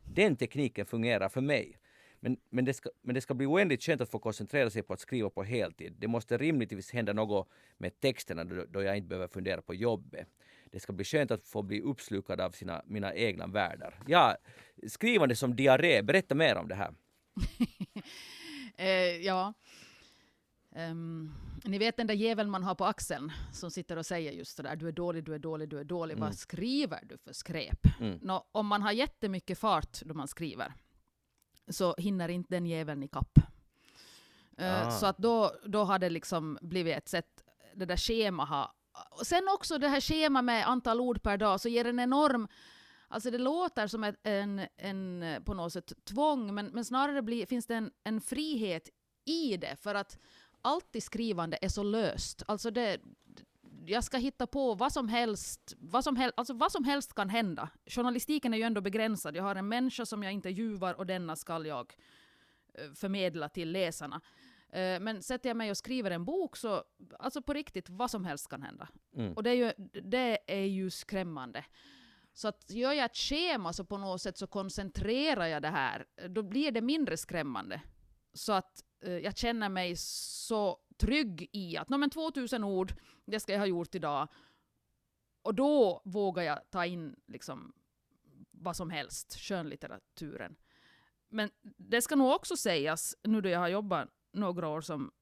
[0.05, 1.79] Den tekniken fungerar för mig.
[2.21, 4.93] Men, men, det ska, men det ska bli oändligt skönt att få koncentrera sig på
[4.93, 5.95] att skriva på heltid.
[5.99, 10.29] Det måste rimligtvis hända något med texterna då, då jag inte behöver fundera på jobbet.
[10.71, 13.95] Det ska bli skönt att få bli uppslukad av sina, mina egna världar.
[14.07, 14.37] Ja,
[14.89, 16.95] skrivande som diarré, berätta mer om det här.
[18.77, 19.55] eh, ja.
[20.77, 21.35] Um,
[21.65, 24.77] ni vet den där jäveln man har på axeln som sitter och säger just sådär,
[24.77, 26.15] du är dålig, du är dålig, du är dålig.
[26.15, 26.27] Mm.
[26.27, 28.01] Vad skriver du för skräp?
[28.01, 28.19] Mm.
[28.23, 30.75] Nå, om man har jättemycket fart då man skriver,
[31.69, 33.39] så hinner inte den jäveln i kapp.
[34.61, 38.71] Uh, så att då, då har det liksom blivit ett sätt, det där schema har...
[39.11, 42.49] Och sen också det här schema med antal ord per dag, så ger en enorm...
[43.09, 47.47] Alltså det låter som ett, en, en, på något sätt tvång, men, men snarare blir,
[47.47, 48.89] finns det en, en frihet
[49.25, 50.19] i det, för att
[50.65, 52.43] allt i skrivande är så löst.
[52.47, 53.01] Alltså det,
[53.87, 55.75] jag ska hitta på vad som helst.
[55.79, 57.69] Vad som, hel, alltså vad som helst kan hända.
[57.87, 59.37] Journalistiken är ju ändå begränsad.
[59.37, 61.95] Jag har en människa som jag intervjuar och denna ska jag
[62.75, 64.21] eh, förmedla till läsarna.
[64.69, 66.85] Eh, men sätter jag mig och skriver en bok så,
[67.19, 68.89] alltså på riktigt, vad som helst kan hända.
[69.17, 69.33] Mm.
[69.33, 69.73] Och det är, ju,
[70.03, 71.65] det är ju skrämmande.
[72.33, 76.07] Så att gör jag ett schema så på något sätt så koncentrerar jag det här,
[76.29, 77.81] då blir det mindre skrämmande.
[78.35, 83.53] Så att Eh, jag känner mig så trygg i att men 2000 ord, det ska
[83.53, 84.29] jag ha gjort idag.
[85.43, 87.73] Och då vågar jag ta in liksom
[88.51, 90.57] vad som helst, skönlitteraturen.
[91.29, 95.13] Men det ska nog också sägas, nu då jag har jobbat några år som,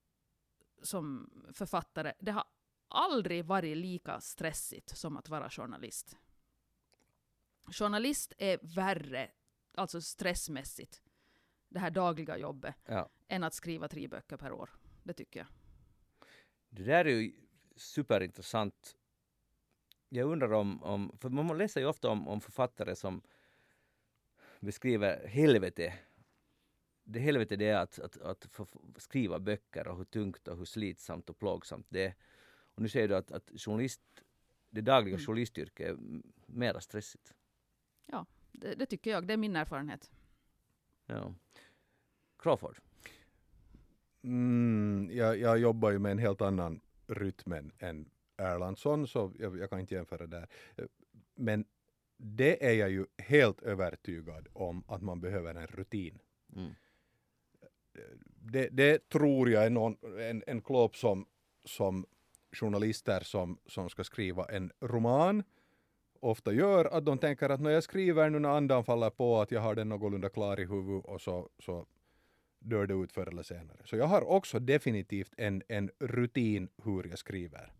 [0.83, 2.45] som författare, det har
[2.89, 6.17] aldrig varit lika stressigt som att vara journalist.
[7.73, 9.31] Journalist är värre,
[9.75, 11.03] alltså stressmässigt,
[11.69, 14.71] det här dagliga jobbet, ja än att skriva tre böcker per år.
[15.03, 15.47] Det tycker jag.
[16.69, 17.33] Det där är ju
[17.77, 18.97] superintressant.
[20.09, 23.23] Jag undrar om, om för man läser ju ofta om, om författare som
[24.61, 25.99] beskriver helvete.
[27.05, 28.47] Det helvete det är att, att, att
[28.97, 32.15] skriva böcker och hur tungt och hur slitsamt och plågsamt det är.
[32.75, 34.03] Och nu säger du att, att journalist,
[34.71, 35.27] det dagliga mm.
[35.27, 35.97] journalistyrket är
[36.47, 37.35] mera stressigt.
[38.07, 39.27] Ja, det, det, tycker jag.
[39.27, 40.11] Det är min erfarenhet.
[41.07, 41.35] Ja.
[42.39, 42.81] Crawford?
[44.25, 49.71] Mm, jag, jag jobbar ju med en helt annan rytm än Erlandsson, så jag, jag,
[49.71, 50.49] kan inte jämföra där.
[51.35, 51.65] Men
[52.17, 56.19] det är jag ju helt övertygad om att man behöver en rutin.
[56.57, 56.75] Mm.
[58.25, 61.27] Det, det, tror jag är någon, en, en klåp som,
[61.65, 62.07] som
[62.53, 65.43] journalister som, som ska skriva en roman
[66.21, 69.51] ofta gör, att de tänker att när jag skriver nu när andan faller på att
[69.51, 71.87] jag har den någorlunda klar i huvudet och så, så
[72.63, 73.79] dör det ut förr eller senare.
[73.85, 77.73] Så jag har också definitivt en, en rutin hur jag skriver.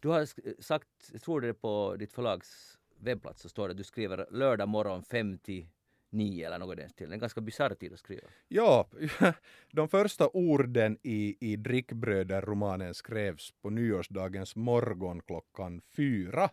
[0.00, 0.26] Du har
[0.62, 4.26] sagt, jag tror det är på ditt förlags webbplats så står det att du skriver
[4.30, 5.66] lördag morgon 5 till
[6.10, 7.12] 9 eller något den stilen.
[7.12, 8.28] En ganska bisarr tid att skriva.
[8.48, 8.88] Ja,
[9.72, 16.50] de första orden i, i Drickbröder-romanen skrevs på nyårsdagens morgon klockan fyra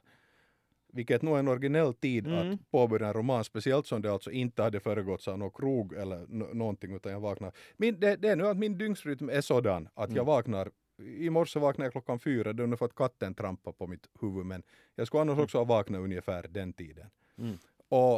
[0.93, 2.51] vilket nog är en originell tid mm.
[2.51, 6.25] att påbörja en roman, speciellt som det alltså inte hade föregåtts av någon krog eller
[6.53, 7.51] någonting, utan jag vaknar.
[7.77, 10.17] Min, det, det, är nu att min dygnsrytm är sådan att mm.
[10.17, 13.87] jag vaknar i morse vaknade jag klockan fyra, det är ungefär att katten trampade på
[13.87, 14.63] mitt huvud, men
[14.95, 15.43] jag skulle annars mm.
[15.43, 17.09] också ha vaknat ungefär den tiden.
[17.37, 17.57] Mm.
[17.89, 18.15] Och,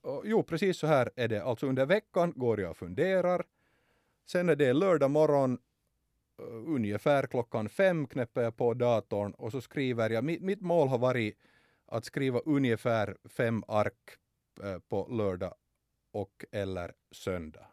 [0.00, 1.42] och, jo, precis så här är det.
[1.42, 3.44] Alltså under veckan går jag och funderar.
[4.26, 5.58] Sen är det lördag morgon
[6.42, 10.88] uh, ungefär klockan fem knäpper jag på datorn och så skriver jag, mitt, mitt mål
[10.88, 11.38] har varit
[11.88, 14.10] att skriva ungefär fem ark
[14.62, 15.54] eh, på lördag
[16.12, 17.66] och eller söndag.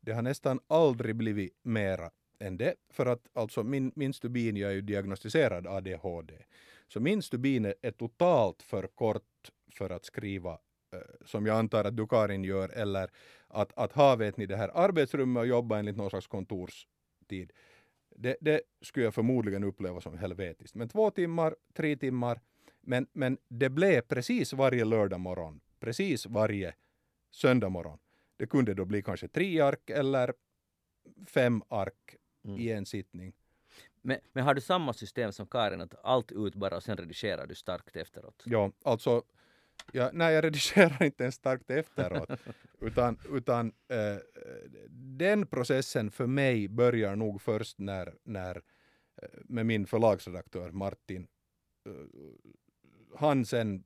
[0.00, 4.70] Det har nästan aldrig blivit mera än det, för att alltså min, min stubin, jag
[4.70, 6.34] är ju diagnostiserad ADHD,
[6.88, 10.52] så min stubin är totalt för kort för att skriva
[10.92, 13.10] eh, som jag antar att du Karin gör, eller
[13.48, 17.52] att, att ha vet ni det här arbetsrummet och jobba enligt någon slags kontorstid.
[18.16, 20.74] Det, det skulle jag förmodligen uppleva som helvetiskt.
[20.74, 22.40] Men två timmar, tre timmar,
[22.88, 26.74] men, men det blev precis varje lördag morgon, precis varje
[27.30, 27.98] söndag morgon.
[28.36, 30.34] Det kunde då bli kanske tre ark eller
[31.26, 32.60] fem ark mm.
[32.60, 33.32] i en sittning.
[34.02, 37.46] Men, men, har du samma system som Karin, att allt ut bara och sen redigerar
[37.46, 38.42] du starkt efteråt?
[38.46, 39.22] Ja, alltså
[39.92, 42.30] Ja, nej, jag redigerar inte ens starkt efteråt.
[42.80, 44.16] utan utan eh,
[44.90, 48.56] den processen för mig börjar nog först när, när
[49.22, 51.26] eh, med min förlagsredaktör Martin,
[51.86, 51.92] eh,
[53.18, 53.84] han sen,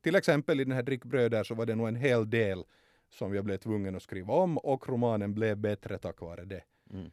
[0.00, 2.64] till exempel i den här Drickbröder så var det nog en hel del
[3.08, 6.62] som jag blev tvungen att skriva om och romanen blev bättre tack vare det.
[6.90, 7.10] Mm.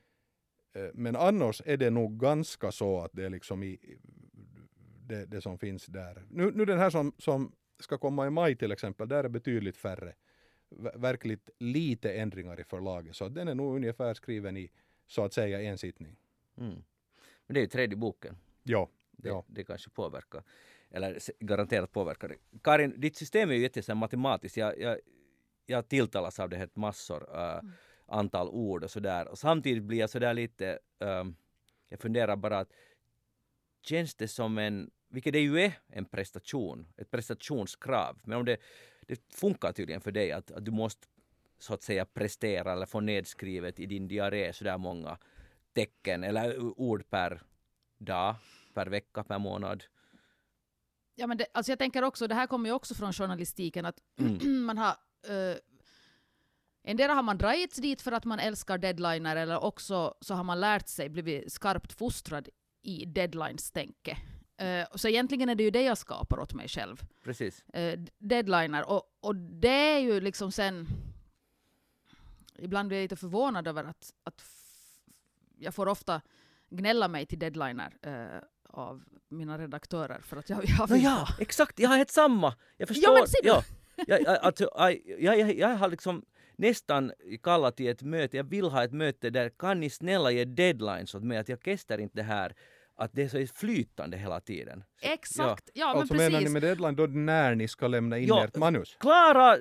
[0.73, 3.79] Eh, men annars är det nog ganska så att det är liksom i,
[5.07, 6.25] det, det som finns där.
[6.29, 9.77] Nu, nu den här som, som ska komma i maj till exempel, där är betydligt
[9.77, 10.13] färre,
[10.95, 13.15] verkligt lite ändringar i förlaget.
[13.15, 14.71] Så den är nog ungefär skriven i
[15.07, 16.15] så att säga en sittning.
[16.57, 16.83] Mm.
[17.47, 18.37] Men det är ju tredje boken.
[18.63, 18.89] Ja.
[19.11, 19.45] Det, ja.
[19.47, 20.43] det kanske påverkar.
[20.91, 22.35] Eller garanterat påverkar det.
[22.63, 24.57] Karin, ditt system är ju jättesam matematiskt.
[24.57, 24.97] Jag, jag,
[25.65, 27.71] jag tilltalas av det här massor uh, mm.
[28.07, 29.27] antal ord och sådär.
[29.27, 31.35] Och samtidigt blir jag sådär lite, um,
[31.89, 32.71] jag funderar bara att
[33.81, 38.19] känns det som en vilket det ju är en prestation, ett prestationskrav.
[38.23, 38.57] Men om det,
[39.01, 41.07] det funkar tydligen för dig att, att du måste
[41.59, 45.17] så att säga prestera eller få nedskrivet i din diarré sådär många
[45.73, 47.41] tecken eller ord per
[47.97, 48.35] dag,
[48.73, 49.83] per vecka, per månad.
[51.19, 53.99] Ja, men det, alltså jag tänker också, det här kommer ju också från journalistiken, att
[54.19, 54.65] mm.
[54.65, 54.95] man har
[55.29, 55.55] uh,
[56.83, 60.59] Endera har man dragits dit för att man älskar deadliner eller också så har man
[60.59, 62.49] lärt sig, blivit skarpt fostrad
[62.81, 64.17] i deadlines-tänke.
[64.61, 67.03] Uh, så egentligen är det ju det jag skapar åt mig själv.
[67.23, 67.63] Precis.
[67.77, 68.89] Uh, deadliner.
[68.89, 70.87] Och, och det är ju liksom sen...
[72.55, 74.43] Ibland blir jag lite förvånad över att, att
[75.57, 76.21] jag får ofta
[76.69, 81.79] gnälla mig till deadliner uh, av mina redaktörer för att jag, jag vill Ja, exakt.
[81.79, 82.53] Jag har ett samma.
[82.77, 83.17] Jag förstår.
[83.17, 83.25] Ja?
[83.43, 83.63] Ja.
[84.07, 84.69] Jag, alltså,
[85.19, 86.25] jag, jag, jag har liksom
[86.55, 87.11] nästan
[87.43, 88.37] kallat till ett möte.
[88.37, 91.63] Jag vill ha ett möte där kan ni snälla ge deadlines åt mig att jag
[91.63, 92.55] kestar inte det här
[92.97, 94.83] att det är så flytande hela tiden.
[95.01, 96.31] Exakt, ja, ja men alltså precis.
[96.31, 98.97] menar ni med deadline då när ni ska lämna in ja, ert manus?
[98.99, 99.57] Klara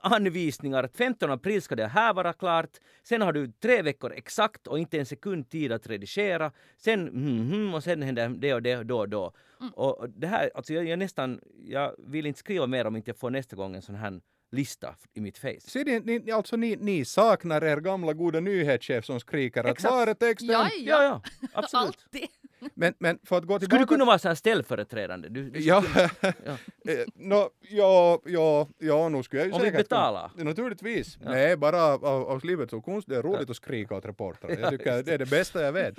[0.00, 2.70] anvisningar att 15 april ska det här vara klart.
[3.02, 6.52] Sen har du tre veckor exakt och inte en sekund tid att redigera.
[6.76, 9.32] Sen mm, mm, och sen händer det och det då och då.
[9.60, 9.72] Mm.
[9.72, 13.18] Och det här, alltså jag, jag nästan, jag vill inte skriva mer om inte jag
[13.18, 15.60] får nästa gång en sån här lista i mitt face.
[15.60, 20.06] Så ni, ni, alltså ni, ni saknar er gamla goda nyhetschef som skriker att var
[20.06, 20.48] är texten?
[20.48, 21.86] Ja, ja, ja absolut.
[22.12, 22.28] Alltid.
[22.74, 23.64] Men, men för att gå tillbaka...
[23.64, 25.28] Skulle du kunna vara så här ställföreträdande?
[25.28, 25.84] Du, du ja,
[26.20, 26.58] ja.
[26.92, 30.28] Eh, no, ja, ja, ja, nu skulle jag ju Om vi betalar?
[30.28, 31.18] Kunna, naturligtvis.
[31.22, 31.30] Ja.
[31.30, 33.08] Nej, bara av, av livets och konst.
[33.08, 33.50] Det är roligt ja.
[33.50, 34.56] att skrika åt reportrar.
[34.60, 35.98] Jag tycker det är det bästa jag vet.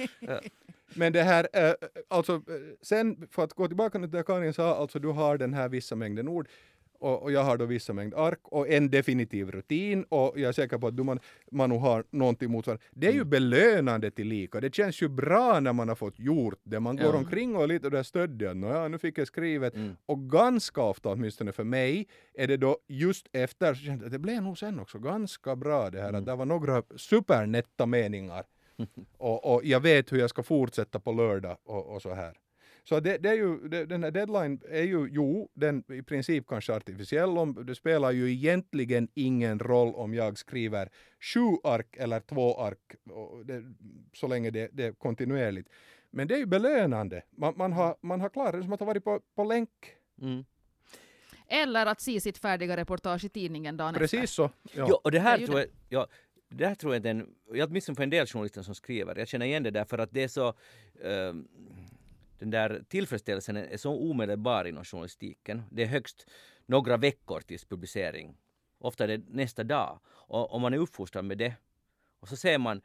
[0.94, 1.74] Men det här, äh,
[2.08, 2.42] alltså eh,
[2.82, 5.96] sen för att gå tillbaka till det Karin sa, alltså du har den här vissa
[5.96, 6.48] mängden ord
[7.00, 10.52] och, och, jag har då vissa mängd ark och en definitiv rutin och jag är
[10.52, 11.20] säker på att du man,
[11.52, 12.84] man har någonting motsvarande.
[12.92, 13.30] Det är ju mm.
[13.30, 14.60] belönande till lika.
[14.60, 16.80] Det känns ju bra när man har fått gjort det.
[16.80, 17.18] Man går ja.
[17.18, 18.48] omkring och är lite där stöddig.
[18.48, 19.76] Ja, nu fick jag skrivet.
[19.76, 19.96] Mm.
[20.06, 24.12] Och ganska ofta, åtminstone för mig, är det då just efter så kände jag att
[24.12, 26.20] det blev nog sen också ganska bra det här mm.
[26.20, 28.46] att det var några supernetta meningar.
[29.18, 32.34] och, och jag vet hur jag ska fortsätta på lördag och, och så här.
[32.90, 36.48] Så det, det är ju, det, den här deadline är ju, jo, den i princip
[36.48, 37.38] kanske artificiell.
[37.38, 42.96] Om, det spelar ju egentligen ingen roll om jag skriver sju ark eller två ark,
[43.46, 43.64] det,
[44.14, 45.70] så länge det, det är kontinuerligt.
[46.12, 47.24] Men det är ju belönande.
[47.30, 49.70] Man, man, har, man har klarat det som att ha varit på, på länk.
[50.22, 50.46] Mm.
[51.48, 54.28] Eller att se sitt färdiga reportage i tidningen dagen Precis efter.
[54.28, 54.52] så.
[54.64, 54.86] Ja.
[54.90, 56.08] Jo, och det här tror jag, ja,
[56.50, 59.46] det här tror jag den, jag åtminstone för en del journalister som skriver, jag känner
[59.46, 60.54] igen det där för att det är så
[61.04, 61.48] um,
[62.40, 65.64] den där tillfredsställelsen är så omedelbar inom journalistiken.
[65.72, 66.26] Det är högst
[66.66, 68.38] några veckor tills publicering.
[68.80, 70.00] Ofta är det nästa dag.
[70.08, 71.54] Och om man är uppfostrad med det
[72.20, 72.82] och så ser man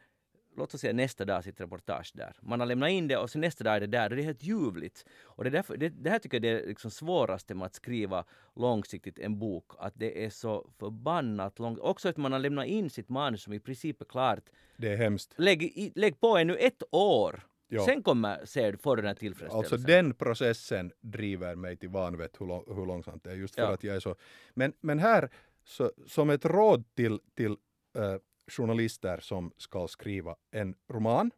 [0.57, 2.37] låt oss säga nästa dag sitt reportage där.
[2.41, 4.25] Man har lämnat in det och så nästa dag är det där och det är
[4.25, 5.07] helt ljuvligt.
[5.23, 7.75] Och det, är därför, det, det här tycker jag är det liksom svåraste med att
[7.75, 8.25] skriva
[8.57, 11.79] långsiktigt en bok, att det är så förbannat långt.
[11.79, 14.45] Också att man har lämnat in sitt manus som i princip är klart.
[14.77, 15.35] Det är hemskt.
[15.37, 17.43] Lägg, lägg på ännu ett år
[17.75, 17.85] Ja.
[17.85, 19.75] Sen kommer, ser du, får du den här tillfredsställelsen.
[19.75, 23.73] Alltså den processen driver mig till vanvett hur, hur långsamt det är, just för ja.
[23.73, 24.17] att jag är så...
[24.55, 25.31] Men, men här,
[25.65, 31.31] så, som ett råd till, till uh, journalister som ska skriva en roman.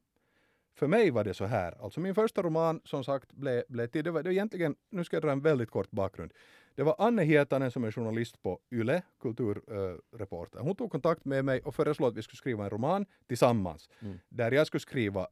[0.76, 4.04] För mig var det så här, alltså min första roman som sagt blev, blev till,
[4.04, 6.32] det var, det var egentligen, nu ska jag dra en väldigt kort bakgrund.
[6.76, 10.58] Det var Anne Hietanen som är journalist på YLE, kulturreporter.
[10.58, 13.88] Hon tog kontakt med mig och föreslog att vi skulle skriva en roman tillsammans.
[14.00, 14.18] Mm.
[14.28, 15.26] Där jag skulle skriva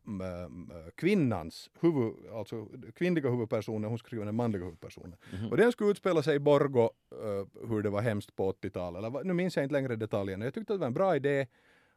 [0.97, 5.17] kvinnans huvud, alltså kvinnliga huvudpersonen, hon skulle skriva den manliga huvudpersonen.
[5.33, 5.51] Mm.
[5.51, 9.25] Och den skulle utspela sig i Borgo, äh, hur det var hemskt på 80-talet.
[9.25, 10.45] Nu minns jag inte längre detaljerna.
[10.45, 11.47] Jag tyckte att det var en bra idé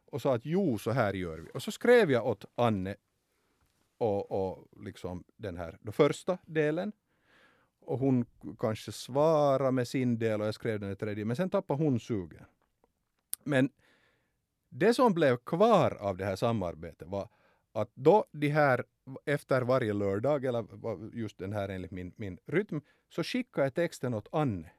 [0.06, 1.50] och sa att jo, så här gör vi.
[1.54, 2.96] Och så skrev jag åt Anne
[3.98, 6.92] och, och liksom den här då första delen
[7.86, 8.26] och hon
[8.58, 12.44] kanske svarade med sin del och jag skrev den tredje, men sen tappade hon sugen.
[13.44, 13.70] Men
[14.68, 17.28] det som blev kvar av det här samarbetet var
[17.72, 18.84] att då de här,
[19.24, 20.66] efter varje lördag, eller
[21.16, 24.70] just den här enligt min, min rytm, så skickade jag texten åt Anne.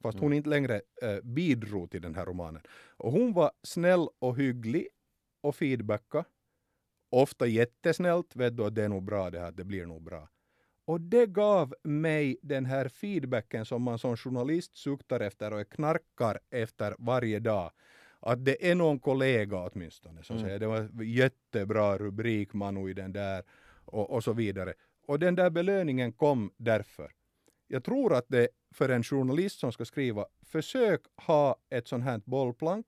[0.00, 0.36] Fast hon mm.
[0.36, 2.62] inte längre äh, bidrog till den här romanen.
[2.96, 4.88] Och hon var snäll och hygglig
[5.40, 6.24] och feedbacka.
[7.10, 10.28] Ofta jättesnällt, vet du att det är nog bra det här, det blir nog bra.
[10.84, 16.38] Och det gav mig den här feedbacken som man som journalist suktar efter och knarkar
[16.50, 17.70] efter varje dag.
[18.20, 20.48] Att det är någon kollega åtminstone som mm.
[20.48, 23.42] säger det var jättebra rubrik Manu i den där
[23.84, 24.74] och, och så vidare.
[25.06, 27.12] Och den där belöningen kom därför.
[27.68, 32.20] Jag tror att det för en journalist som ska skriva, försök ha ett sånt här
[32.24, 32.86] bollplank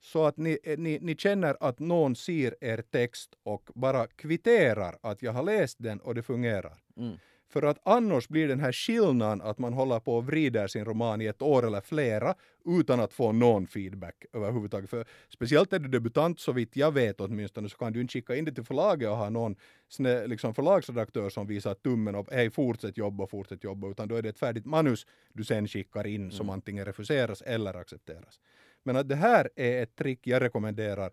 [0.00, 5.22] så att ni, ni, ni känner att någon ser er text och bara kvitterar att
[5.22, 6.78] jag har läst den och det fungerar.
[6.96, 7.18] Mm.
[7.50, 11.20] För att annars blir den här skillnaden att man håller på och vrider sin roman
[11.20, 12.34] i ett år eller flera
[12.64, 14.90] utan att få någon feedback överhuvudtaget.
[14.90, 18.36] För speciellt är du debutant så vitt jag vet åtminstone så kan du inte skicka
[18.36, 19.56] in det till förlaget och ha någon
[19.88, 24.22] snä, liksom förlagsredaktör som visar tummen upp, hej fortsätt jobba, fortsätt jobba, utan då är
[24.22, 26.30] det ett färdigt manus du sen skickar in mm.
[26.30, 28.40] som antingen refuseras eller accepteras.
[28.82, 31.12] Men att det här är ett trick jag rekommenderar.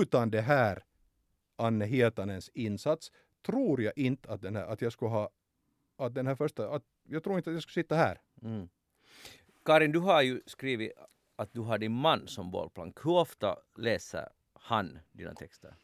[0.00, 0.82] Utan det här
[1.56, 3.12] Anne Hietanens insats
[3.46, 5.30] tror jag inte att, den här, att jag skulle ha
[5.96, 8.20] att den här första, att jag tror inte att jag skulle sitta här.
[8.42, 8.68] Mm.
[9.64, 10.92] Karin, du har ju skrivit
[11.36, 13.04] att du har din man som bollplank.
[13.04, 15.74] Hur ofta läser han dina texter?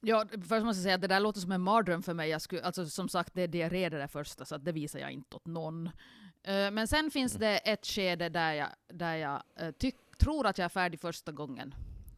[0.00, 2.30] Ja, först måste jag säga att det där låter som en mardröm för mig.
[2.30, 4.98] Jag skulle, alltså, som sagt, det är diarré det där första, så att det visar
[4.98, 5.86] jag inte åt någon.
[5.86, 10.58] Uh, men sen finns det ett skede där jag, där jag uh, tyck, tror att
[10.58, 11.74] jag är färdig första gången.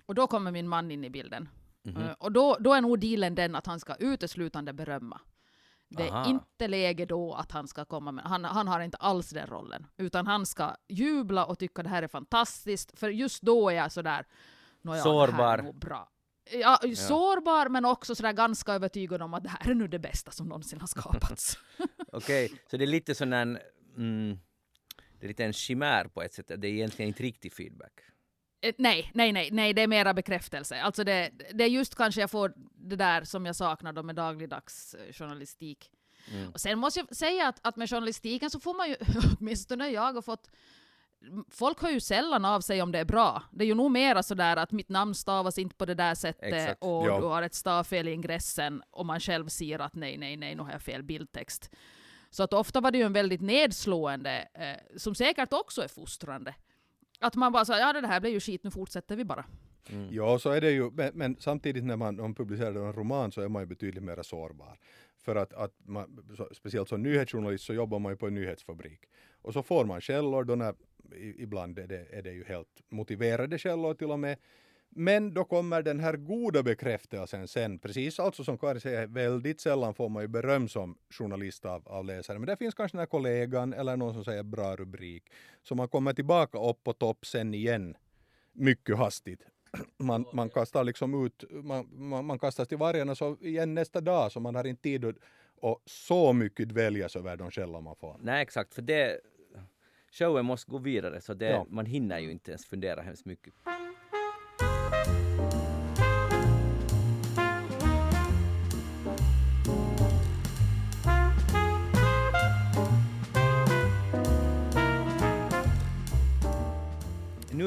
[0.06, 1.48] Och då kommer min man in i bilden.
[1.84, 2.14] Mm -hmm.
[2.14, 5.20] och då, då är nog dealen den att han ska uteslutande berömma.
[5.88, 6.24] Det Aha.
[6.24, 9.46] är inte läge då att han ska komma med, han, han har inte alls den
[9.46, 13.74] rollen, utan han ska jubla och tycka det här är fantastiskt, för just då är
[13.74, 14.26] jag sådär,
[14.82, 15.56] Nåja, sårbar.
[15.56, 16.08] Det här är bra.
[16.52, 19.98] Ja, ja, sårbar men också sådär ganska övertygad om att det här är nu det
[19.98, 21.58] bästa som någonsin har skapats.
[22.12, 23.58] Okej, okay, så det är lite sån en,
[23.96, 24.38] mm,
[25.18, 28.00] det är lite en chimär på ett sätt, det är egentligen inte riktig feedback.
[28.60, 30.82] Eh, nej, nej, nej, nej, det är mera bekräftelse.
[30.82, 34.14] Alltså det, det är just kanske jag får det där som jag saknar då med
[34.14, 35.90] dagligdags eh, journalistik.
[36.32, 36.50] Mm.
[36.50, 38.96] Och sen måste jag säga att, att med journalistiken så får man ju,
[39.38, 40.50] åtminstone jag har fått
[41.50, 43.42] Folk hör ju sällan av sig om det är bra.
[43.52, 46.52] Det är ju nog mera sådär att mitt namn stavas inte på det där sättet
[46.52, 46.82] Exakt.
[46.82, 47.20] och ja.
[47.20, 50.62] du har ett stavfel i ingressen och man själv ser att nej, nej, nej, nu
[50.62, 51.70] har jag fel bildtext.
[52.30, 56.54] Så att ofta var det ju en väldigt nedslående, eh, som säkert också är fostrande.
[57.20, 59.44] Att man bara säger, ja det här blir ju skit, nu fortsätter vi bara.
[59.90, 60.08] Mm.
[60.10, 63.40] Ja, så är det ju, men, men samtidigt när man, man publicerar en roman så
[63.40, 64.78] är man ju betydligt mer sårbar.
[65.18, 69.00] För att, att man, så, speciellt som nyhetsjournalist så jobbar man ju på en nyhetsfabrik.
[69.42, 70.74] Och så får man källor då när,
[71.36, 74.38] ibland är det, är det ju helt motiverade källor till och med.
[74.88, 79.94] Men då kommer den här goda bekräftelsen sen, precis alltså som Karin säger, väldigt sällan
[79.94, 82.38] får man ju beröm som journalist av, av läsare.
[82.38, 85.24] Men det finns kanske den här kollegan eller någon som säger bra rubrik.
[85.62, 87.96] Så man kommer tillbaka upp på topp sen igen
[88.52, 89.40] mycket hastigt.
[89.98, 94.32] Man, man kastar liksom ut, man, man, man kastas till vargarna så igen nästa dag
[94.32, 95.16] så man har inte tid att
[95.60, 98.16] och så mycket dväljas över de källor man får.
[98.20, 99.20] Nej exakt, för det
[100.10, 101.66] showen måste gå vidare så det, ja.
[101.68, 103.54] man hinner ju inte ens fundera hemskt mycket.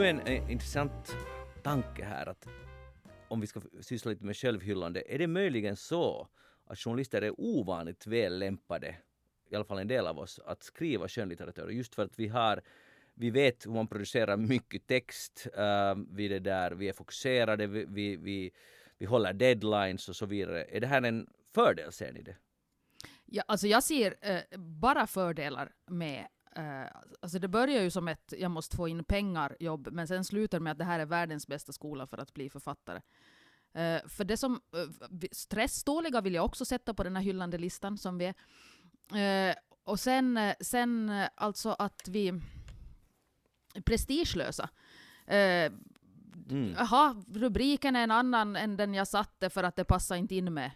[0.09, 1.15] En, en intressant
[1.63, 2.47] tanke här att
[3.27, 6.27] om vi ska syssla lite med självhyllande, är det möjligen så
[6.65, 8.95] att journalister är ovanligt väl lämpade,
[9.49, 12.61] i alla fall en del av oss, att skriva skönlitteratur just för att vi har
[13.13, 17.67] vi vet hur man producerar mycket text, eh, uh, vi, det där, vi är fokuserade,
[17.67, 18.51] vi, vi, vi,
[18.97, 20.63] vi håller deadlines och så vidare.
[20.63, 22.35] Är det här en fördel, ser ni det?
[23.25, 26.27] Ja, alltså jag ser eh, bara fördelar med
[27.21, 30.59] alltså det börjar ju som ett jag måste få in pengar jobb, men sen slutar
[30.59, 33.01] med att det här är världens bästa skola för att bli författare.
[33.77, 37.97] Uh, för det som uh, stressdåliga vill jag också sätta på den här hyllande listan
[37.97, 38.33] som vi
[39.11, 39.55] är.
[39.83, 42.41] och sen, sen alltså att vi
[43.85, 44.69] prestigelösa.
[46.49, 46.75] Mm.
[46.77, 50.53] Aha, rubriken är en annan än den jag satte för att det passar inte in
[50.53, 50.71] med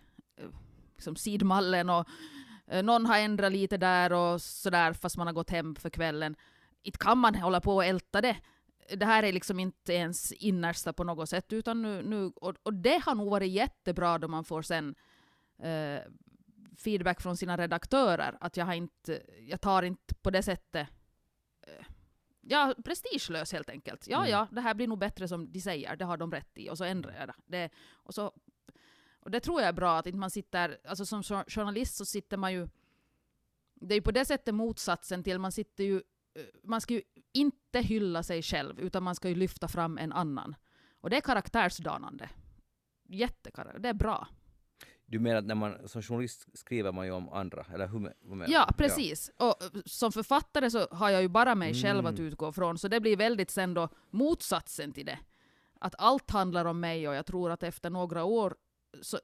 [0.96, 2.43] liksom sidmallen och Eh,
[2.84, 6.36] någon har ändrat lite där och sådär fast man har gått hem för kvällen.
[6.84, 8.38] Inte kan man hålla på och älta det.
[8.96, 11.54] Det här är liksom inte ens innersta på något sätt.
[11.54, 14.96] Utan nu, nu, och, och det har nog varit jättebra då man får sen
[15.60, 16.00] eh,
[16.78, 18.38] feedback från sina redaktörer.
[18.40, 20.88] Att jag, har inte, jag tar inte på det sättet
[21.68, 21.86] eh,
[22.42, 24.08] ja, prestigelös helt enkelt.
[24.08, 24.32] Ja, mm.
[24.32, 26.78] ja, det här blir nog bättre som de säger, det har de rätt i, och
[26.78, 27.36] så ändrar jag det.
[27.46, 28.32] det och så
[29.24, 32.38] och det tror jag är bra, att inte man sitter, alltså som journalist så sitter
[32.38, 32.68] man ju,
[33.76, 35.96] det är ju på det sättet motsatsen till, man sitter ju,
[36.36, 37.02] eh, man ska ju
[37.34, 40.56] inte hylla sig själv, utan man ska ju lyfta fram en annan.
[41.02, 42.30] Och det är karaktärsdanande.
[43.10, 44.28] Jättekar det är bra.
[45.06, 48.36] Du menar att när man som journalist skriver man ju om andra, eller hur, hur
[48.36, 49.32] menar Ja, precis.
[49.38, 49.46] Ja.
[49.46, 51.82] Och eh, som författare så har jag ju bara mig mm.
[51.82, 55.20] själv att utgå från, så det blir väldigt sen då motsatsen till det.
[55.80, 58.56] Att allt handlar om mig och jag tror att efter några år
[59.02, 59.20] så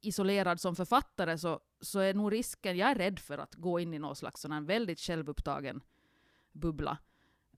[0.00, 3.94] isolerad som författare så, så är nog risken, jag är rädd för att gå in
[3.94, 5.80] i någon slags sån väldigt självupptagen
[6.52, 6.98] bubbla.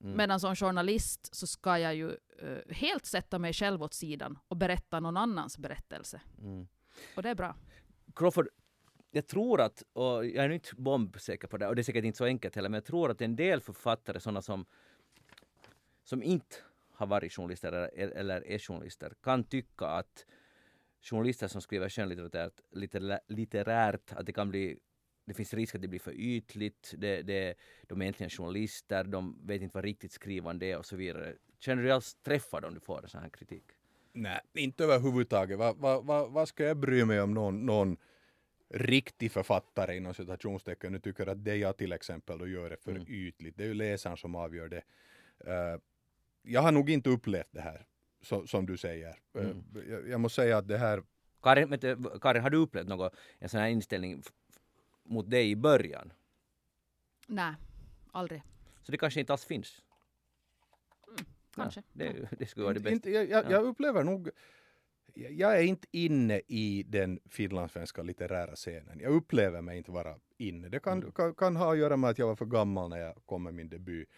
[0.01, 0.17] Mm.
[0.17, 2.07] Medan som journalist så ska jag ju
[2.43, 6.21] uh, helt sätta mig själv åt sidan och berätta någon annans berättelse.
[6.37, 6.67] Mm.
[7.15, 7.55] Och det är bra.
[8.15, 8.47] Crawford,
[9.11, 12.17] jag tror att, och jag är inte bombsäker på det, och det är säkert inte
[12.17, 14.65] så enkelt heller, men jag tror att en del författare, sådana som,
[16.03, 16.55] som inte
[16.91, 20.25] har varit journalister eller, eller är journalister, kan tycka att
[21.09, 22.61] journalister som skriver skönlitterärt,
[23.27, 24.77] litterärt, att det kan bli
[25.25, 27.55] det finns risk att det blir för ytligt, det, det,
[27.87, 31.35] de är egentligen journalister, de vet inte vad riktigt skrivande är och så vidare.
[31.59, 33.63] Känner du dig alls träffad om du får sån här kritik?
[34.13, 35.57] Nej, inte överhuvudtaget.
[35.57, 37.97] Vad va, va, va ska jag bry mig om någon, någon
[38.69, 42.91] riktig författare inom citationstecken nu tycker att det jag till exempel då gör är för
[42.91, 43.05] mm.
[43.07, 43.57] ytligt.
[43.57, 44.83] Det är ju läsaren som avgör det.
[45.47, 45.81] Uh,
[46.41, 47.85] jag har nog inte upplevt det här
[48.25, 49.19] så, som du säger.
[49.33, 49.63] Eh, mm.
[49.89, 51.03] Jag, jag, måste säga att det här...
[51.41, 54.23] Karin, men, Karin har du upplevt något, en sån här inställning
[55.03, 56.13] mot dig i början?
[57.27, 57.53] Nej,
[58.11, 58.41] aldrig.
[58.81, 59.81] Så det kanske inte alls finns?
[61.07, 61.83] Mm, kanske.
[61.93, 63.09] Ja, det, det skulle vara det bästa.
[63.09, 64.31] Jag, jag, jag upplever nog
[65.15, 68.99] jag är inte inne i den finlandssvenska litterära scenen.
[68.99, 70.69] Jag upplever mig inte vara inne.
[70.69, 71.11] Det kan, mm.
[71.11, 73.53] kan, kan, ha att göra med att jag var för gammal när jag kom med
[73.53, 74.09] min debut.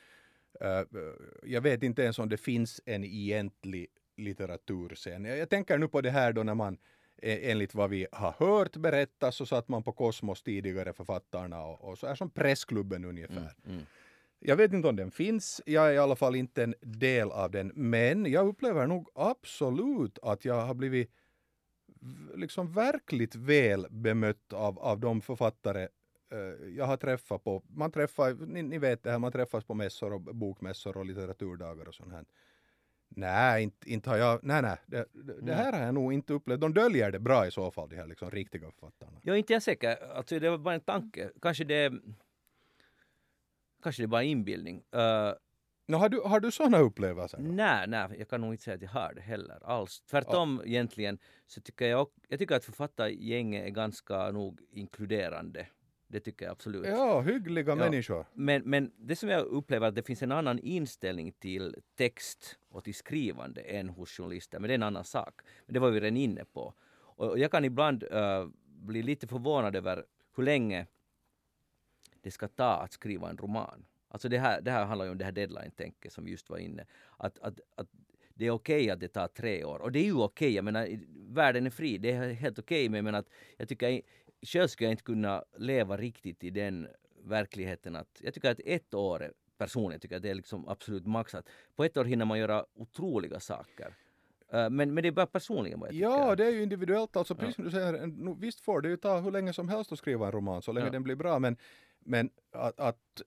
[0.62, 1.00] Uh,
[1.44, 3.88] jag vet inte ens om det finns en egentlig
[4.18, 5.26] litteraturscen.
[5.26, 6.78] Jag, jag tänker nu på det här då när man
[7.22, 11.98] enligt vad vi har hört berättas så satt man på Kosmos tidigare författarna och, och
[11.98, 13.54] så är som Pressklubben ungefär.
[13.66, 13.86] Mm, mm.
[14.40, 17.52] Jag vet inte om den finns, jag är i alla fall inte en del av
[17.52, 21.12] den, men jag upplever nog absolut att jag har blivit
[22.36, 25.88] liksom verkligt väl bemött av, av de författare
[26.76, 30.14] jag har träffat på, man träffar, ni, ni, vet det här, man träffas på mässor
[30.14, 32.26] och bokmässor och litteraturdagar och sånt här.
[33.10, 35.06] Nej, inte, inte har jag, nej nej, det,
[35.42, 36.62] det, här har jag nog inte upplevt.
[36.62, 39.20] De döljer det bra i så fall, de här liksom riktiga författarna.
[39.24, 41.30] Jag är inte jag säker, alltså det var bara en tanke.
[41.42, 41.94] Kanske det,
[43.84, 44.84] kanske det är bara inbildning.
[44.96, 45.34] Uh,
[45.90, 47.38] No, har, du, har du sådana upplevelser?
[47.40, 50.02] Nej, nej, jag kan nog inte säga att jag har det heller alls.
[50.02, 50.70] Tvärtom ja.
[50.70, 55.68] egentligen så tycker jag, jag tycker att författargänget är ganska nog inkluderande.
[56.08, 56.86] Det tycker jag absolut.
[56.86, 57.76] Ja, hyggliga ja.
[57.76, 58.26] människor.
[58.34, 62.84] Men, men det som jag upplever att det finns en annan inställning till text och
[62.84, 65.42] till skrivande än hos journalister, men det är en annan sak.
[65.66, 66.74] Men det var vi redan inne på.
[67.18, 70.06] Och jag kan ibland uh, bli lite förvånad över
[70.36, 70.88] hur länge
[72.22, 73.86] det ska ta att skriva en roman.
[74.10, 76.58] Alltså det här, det här handlar ju om det här deadline-tänket som vi just var
[76.58, 76.86] inne.
[77.18, 77.88] Att, att, att
[78.34, 79.80] det är okej okay att det tar tre år.
[79.80, 80.56] Och det är ju okej, okay.
[80.56, 81.00] jag menar
[81.34, 84.02] världen är fri, det är helt okej okay, men att jag tycker
[84.46, 86.88] själv skulle jag inte kunna leva riktigt i den
[87.24, 91.50] verkligheten att jag tycker att ett år personligen tycker att det är liksom absolut maxat.
[91.76, 93.96] På ett år hinner man göra otroliga saker.
[94.54, 96.06] Uh, men, men det är bara personligen vad jag tycker.
[96.06, 97.18] Ja, det är ju individuellt.
[97.18, 99.98] Alltså, precis som du säger, visst får det ju ta hur länge som helst att
[100.00, 100.92] skriva en roman, så länge ja.
[100.92, 101.40] den blir bra.
[101.40, 101.58] Men,
[102.10, 103.22] Men att, att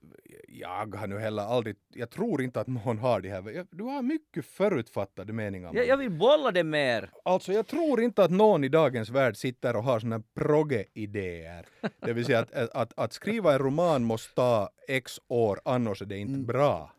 [0.49, 3.67] jag har nu heller aldrig, jag tror inte att någon har det här.
[3.71, 5.75] Du har mycket förutfattade meningar.
[5.75, 7.11] Jag, jag vill bolla det mer.
[7.25, 11.67] Alltså jag tror inte att någon i dagens värld sitter och har såna progge-idéer.
[12.01, 16.03] Det vill säga att, att, att, att, skriva en roman måste ta x år, annars
[16.03, 16.47] är det inte mm.
[16.47, 16.93] bra.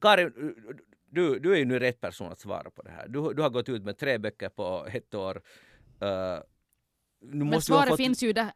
[0.00, 0.54] Karin,
[1.10, 3.08] du, du är ju nu rätt person att svara på det här.
[3.08, 5.42] Du, du har gått ut med tre böcker på ett år.
[6.02, 6.42] Uh,
[7.20, 7.96] Men svaret fått...
[7.96, 8.52] finns ju där.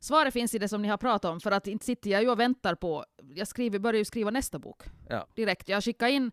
[0.00, 2.30] Svaret finns i det som ni har pratat om, för att inte sitter jag ju
[2.30, 3.04] och väntar på...
[3.34, 5.26] Jag skriver, börjar ju skriva nästa bok ja.
[5.34, 5.68] direkt.
[5.68, 6.32] Jag skickar in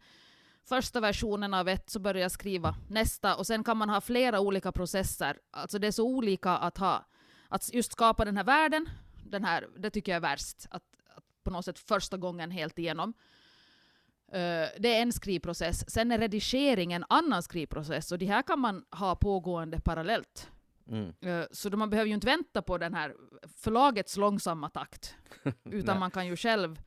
[0.66, 4.40] första versionen av ett, så börjar jag skriva nästa, och sen kan man ha flera
[4.40, 5.38] olika processer.
[5.52, 7.06] Alltså det är så olika att ha...
[7.50, 8.90] Att just skapa den här världen,
[9.26, 10.66] den här, det tycker jag är värst.
[10.70, 10.84] Att,
[11.16, 13.14] att på något sätt första gången helt igenom.
[14.34, 15.92] Uh, det är en skrivprocess.
[15.92, 20.52] Sen är redigering en annan skrivprocess, och det här kan man ha pågående parallellt.
[20.90, 21.14] Mm.
[21.26, 23.16] Uh, så man behöver ju inte vänta på den här
[23.58, 25.16] förlagets långsamma takt,
[25.64, 26.80] utan man kan ju själv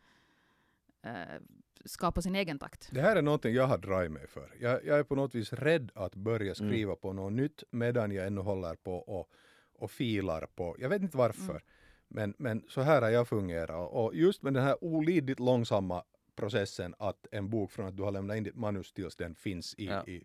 [1.06, 1.40] uh,
[1.84, 2.88] skapa sin egen takt.
[2.92, 4.54] Det här är någonting jag har dragit mig för.
[4.60, 6.54] Jag, jag, är på något vis rädd att börja mm.
[6.54, 7.00] skriva mm.
[7.00, 9.30] på något nytt medan jag ännu håller på och,
[9.74, 11.62] och filar på, jag vet inte varför, mm.
[12.08, 13.90] men, men så här har jag fungerat.
[13.92, 16.04] Och just med den här olidligt långsamma
[16.36, 19.74] processen att en bok från att du har lämnat in ditt manus tills den finns
[19.78, 20.04] i, ja.
[20.06, 20.24] i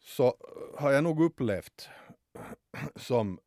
[0.00, 0.34] så
[0.78, 1.88] har jag nog upplevt
[2.96, 3.38] som,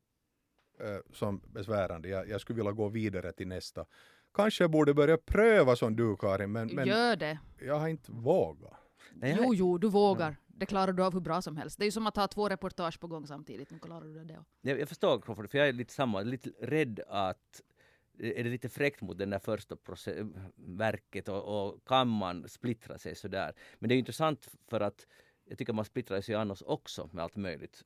[0.80, 2.10] äh, som besvärande.
[2.10, 3.86] Jag, jag, skulle vilja gå vidare till nästa.
[4.34, 7.40] Kanske jag borde börja pröva som du Karin, men, men Gör det.
[7.60, 8.74] jag har inte vågat.
[9.14, 10.30] Nej, jo, jo, du vågar.
[10.30, 10.36] Ja.
[10.48, 11.78] Det klarar du av hur bra som helst.
[11.78, 13.72] Det är ju som att ha två reportage på gång samtidigt.
[13.72, 14.44] Nu klarar du det.
[14.62, 17.62] Jag, jag förstår Crawford, för jag är lite samma, lite rädd att
[18.20, 19.78] är det lite fräckt mot den där första
[20.56, 23.54] verket och, och, kan man splittra sig sådär.
[23.80, 25.08] Men det är intressant för att
[25.46, 27.84] jag tycker man splittrar sig annars också med allt möjligt.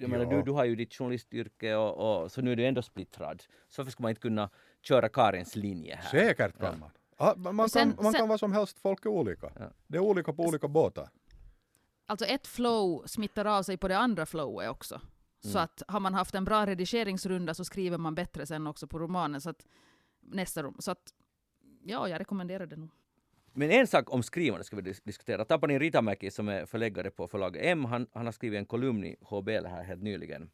[0.00, 2.82] Jag menar, du, du har ju ditt journalistyrke och, och, så nu är du ändå
[2.82, 3.42] splittrad.
[3.68, 4.50] Så varför ska man inte kunna
[4.82, 6.10] köra Karins linje här?
[6.10, 6.78] Säkert kan ja.
[6.80, 6.90] man.
[7.16, 9.50] Ah, man, sen, kan, man sen, kan vara som helst, folk är olika.
[9.58, 9.70] Ja.
[9.86, 11.10] Det är olika på olika båtar.
[12.06, 14.94] Alltså ett flow smittar av sig på det andra flowet också.
[14.94, 15.52] Mm.
[15.52, 18.98] Så att har man haft en bra redigeringsrunda så skriver man bättre sen också på
[18.98, 19.40] romanen.
[19.40, 19.66] Så att,
[20.20, 21.14] nästa rom, så att
[21.82, 22.90] ja, jag rekommenderar det nog.
[23.52, 25.44] Men en sak om skrivande ska vi diskutera.
[25.44, 29.16] Tapani Ritamäki som är förläggare på förlaget M, han, han har skrivit en kolumn i
[29.20, 30.50] HBL här helt nyligen.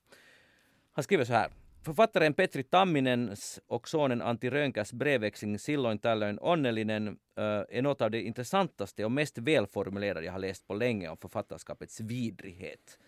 [0.93, 1.51] Han skriver så här.
[1.85, 7.45] Författaren Petri Tamminens och sonen Antti Rönkäs brevväxling Silloin tällöin onnellinen eh,
[7.79, 12.01] är något av det intressantaste och mest välformulerade jag har läst på länge om författarskapets
[12.01, 12.99] vidrighet.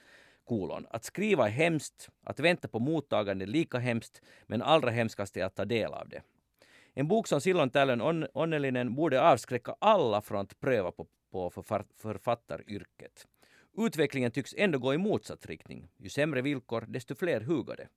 [0.45, 0.87] Kolon.
[0.91, 5.45] Att skriva är hemskt, att vänta på mottagande är lika hemskt, men allra hemskast är
[5.45, 6.23] att ta del av det.
[6.99, 11.51] En bok som Silloin tällöin on, onnellinen borde avskräcka alla från att pröva på, på
[11.97, 13.27] författaryrket.
[13.79, 15.89] Utvecklingen tycks ändå gå i motsatt riktning.
[15.97, 17.89] Ju sämre villkor, desto fler hugade.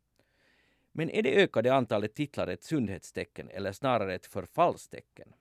[0.91, 5.33] Men är det ökade antalet titlar ett sundhetstecken eller snarare ett förfallstecken?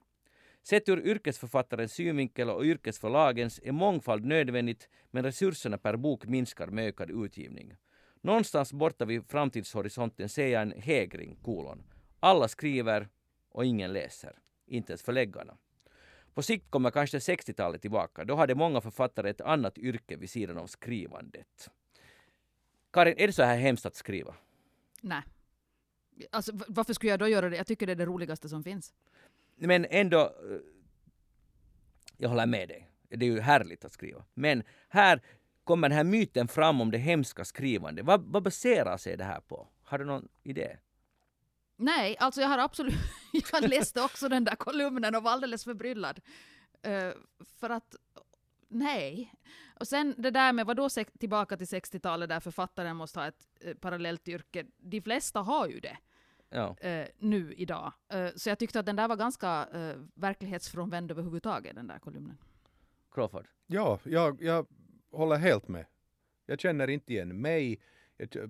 [0.63, 6.89] Sett ur yrkesförfattarens synvinkel och yrkesförlagens är mångfald nödvändigt men resurserna per bok minskar med
[6.89, 7.75] ökad utgivning.
[8.21, 11.85] Någonstans borta vid framtidshorisonten ser jag en hägring, kolon.
[12.21, 13.09] Alla skriver
[13.49, 14.39] och ingen läser.
[14.67, 15.57] Inte ens förläggarna.
[16.35, 18.25] På sikt kommer kanske 60-talet tillbaka.
[18.25, 21.71] Då hade många författare ett annat yrke vid sidan av skrivandet.
[22.91, 24.35] Karin, är det så här hemskt att skriva?
[25.01, 25.23] Nej.
[26.31, 27.57] Alltså, varför skulle jag då göra det?
[27.57, 28.95] Jag tycker det är det roligaste som finns.
[29.57, 30.61] Men ändå, eh,
[32.17, 32.91] jag håller med dig.
[33.09, 34.25] Det är ju härligt att skriva.
[34.35, 35.23] Men här
[35.65, 38.05] kommer den här myten fram om det hemska skrivandet.
[38.05, 39.69] Vad, vad baserar sig det här på?
[39.83, 40.77] Har du någon idé?
[41.81, 42.95] Nej, alltså jag har absolut...
[43.53, 46.21] Jag läste också den där kolumnen och var alldeles förbryllad.
[46.87, 47.13] Uh,
[47.61, 47.97] för att...
[48.69, 49.35] Nej.
[49.81, 53.75] Och sen det där med, vadå tillbaka till 60-talet där författaren måste ha ett uh,
[53.75, 54.67] parallellt yrke.
[54.77, 55.99] De flesta har ju det.
[56.51, 56.77] Ja.
[56.85, 57.93] Uh, nu idag.
[58.35, 62.39] så jag tyckte att den där var ganska uh, verklighetsfrånvänd överhuvudtaget, den där kolumnen.
[63.11, 63.49] Crawford?
[63.67, 64.67] Ja, jag, jag
[65.11, 65.87] håller helt med.
[66.47, 67.81] Jag känner inte igen mig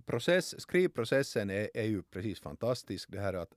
[0.06, 3.10] process, skrivprocessen är, är ju precis fantastisk.
[3.10, 3.54] Det här att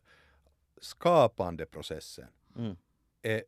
[0.81, 2.75] skapande processen mm.
[3.21, 3.43] är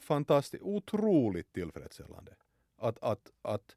[0.00, 2.36] fantastiskt, otroligt tillfredsställande.
[2.76, 3.76] Att, att, att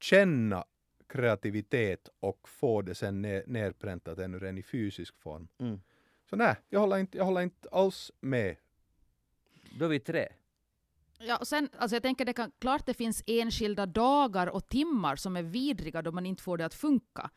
[0.00, 0.64] känna
[1.06, 5.48] kreativitet och få det sen ner, nerpräntat ännu redan i fysisk form.
[5.58, 5.80] Mm.
[6.30, 8.56] Så nej, jag håller, inte, jag håller inte alls med.
[9.78, 10.28] Då är vi tre.
[11.26, 15.16] Ja, och sen, alltså jag tänker det kan, klart det finns enskilda dagar och timmar
[15.16, 17.30] som är vidriga då man inte får det att funka.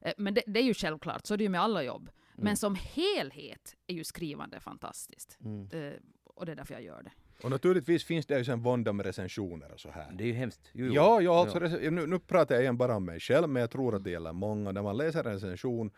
[0.00, 2.02] Eh, men det, det är ju självklart, så är det ju med alla jobb.
[2.02, 2.44] Mm.
[2.44, 5.38] Men som helhet är ju skrivande fantastiskt.
[5.44, 5.68] Mm.
[5.72, 5.92] Eh,
[6.24, 7.12] och det är därför jag gör det.
[7.42, 10.12] Och naturligtvis finns det ju sen vånda med recensioner och så här.
[10.12, 10.70] Det är ju hemskt.
[10.72, 11.90] Jo, ja, ja, alltså, ja.
[11.90, 14.32] nu, nu pratar jag igen bara om mig själv, men jag tror att det gäller
[14.32, 14.72] många.
[14.72, 15.90] När man läser en recension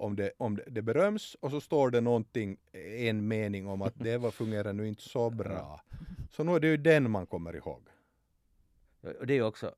[0.00, 3.94] om det, om det, det beröms och så står det någonting, en mening om att
[3.96, 5.82] det var fungerar nu inte så bra.
[6.30, 7.82] Så nu är det ju den man kommer ihåg.
[9.18, 9.74] Och det är ju också,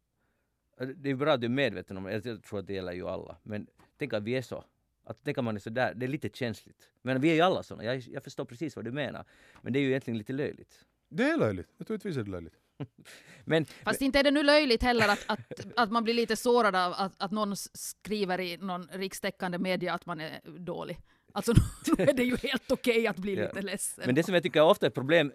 [0.96, 3.08] det är bra att du är medveten om det, jag tror att det gäller ju
[3.08, 3.66] alla, men
[3.96, 4.64] tänk att vi är så.
[5.04, 6.90] Att tänk att man är så där, det är lite känsligt.
[7.02, 9.24] Men vi är ju alla såna, jag, jag förstår precis vad du menar.
[9.62, 10.84] Men det är ju egentligen lite löjligt.
[11.08, 12.61] Det är löjligt, naturligtvis är det löjligt.
[13.44, 15.40] men, Fast inte är det nu löjligt heller att, att,
[15.76, 20.06] att man blir lite sårad av att, att någon skriver i någon rikstäckande media att
[20.06, 20.98] man är dålig.
[21.32, 21.52] Alltså
[21.98, 23.42] nu är det ju helt okej okay att bli ja.
[23.42, 24.04] lite ledsen.
[24.06, 25.32] Men det som jag tycker ofta är ett problem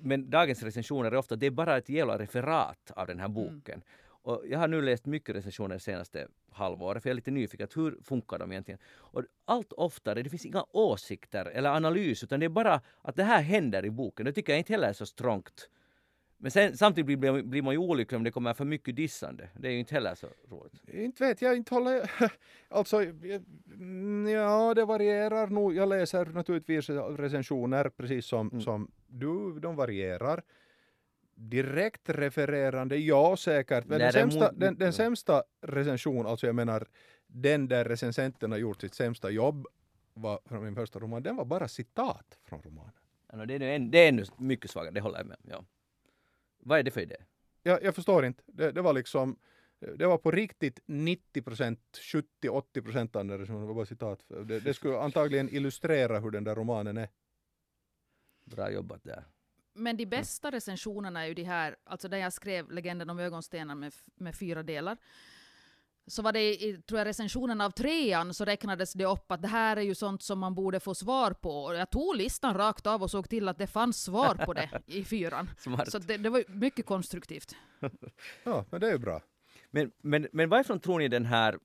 [0.00, 3.26] med dagens recensioner är ofta att det är bara ett jävla referat av den här
[3.26, 3.34] mm.
[3.34, 3.74] boken.
[3.74, 3.84] Mm.
[4.24, 7.68] Och jag har nu läst mycket recensioner senaste halvåret för jag är lite nyfiken.
[7.74, 8.78] Hur funkar de egentligen?
[8.86, 13.24] Och allt oftare, det finns inga åsikter eller analys utan det är bara att det
[13.24, 14.26] här händer i boken.
[14.26, 15.68] Det tycker jag inte heller är så strångt.
[16.42, 19.48] Men sen, samtidigt blir, blir man ju olycklig om det kommer för mycket dissande.
[19.54, 20.88] Det är ju inte heller så roligt.
[20.88, 22.10] Inte vet jag, inte håller
[22.68, 23.02] Alltså,
[24.32, 25.74] ja det varierar nog.
[25.74, 28.60] Jag läser naturligtvis recensioner precis som, mm.
[28.60, 30.42] som du, de varierar.
[31.34, 33.86] Direkt refererande, ja säkert.
[33.86, 36.86] Men den, sämsta, den, den sämsta recension, alltså jag menar
[37.26, 39.66] den där recensenten har gjort sitt sämsta jobb
[40.14, 42.92] var från min första roman, den var bara citat från romanen.
[43.32, 45.50] Ja, det, är en, det är ännu mycket svagare, det håller jag med om.
[45.50, 45.64] Ja.
[46.62, 47.16] Vad är det för idé?
[47.62, 48.42] Jag, jag förstår inte.
[48.46, 49.38] Det, det, var liksom
[49.96, 51.80] det var på riktigt 90 procent,
[52.42, 54.24] 70-80 procent den recensionen var bara citat.
[54.28, 57.08] Det, det skulle antagligen illustrera hur den där romanen är.
[58.44, 59.24] Bra jobbat där.
[59.74, 63.74] Men de bästa recensionerna är ju de här, alltså där jag skrev Legenden om ögonstenar
[63.74, 64.96] med, med fyra delar.
[66.06, 69.48] Så var det i tror jag, recensionen av trean så räknades det upp att det
[69.48, 71.64] här är ju sånt som man borde få svar på.
[71.64, 74.70] Och jag tog listan rakt av och såg till att det fanns svar på det
[74.86, 75.50] i fyran.
[75.58, 75.90] Smart.
[75.90, 77.56] Så det, det var mycket konstruktivt.
[78.44, 79.22] ja, men det är ju bra.
[79.70, 81.58] Men, men, men varifrån tror ni den här...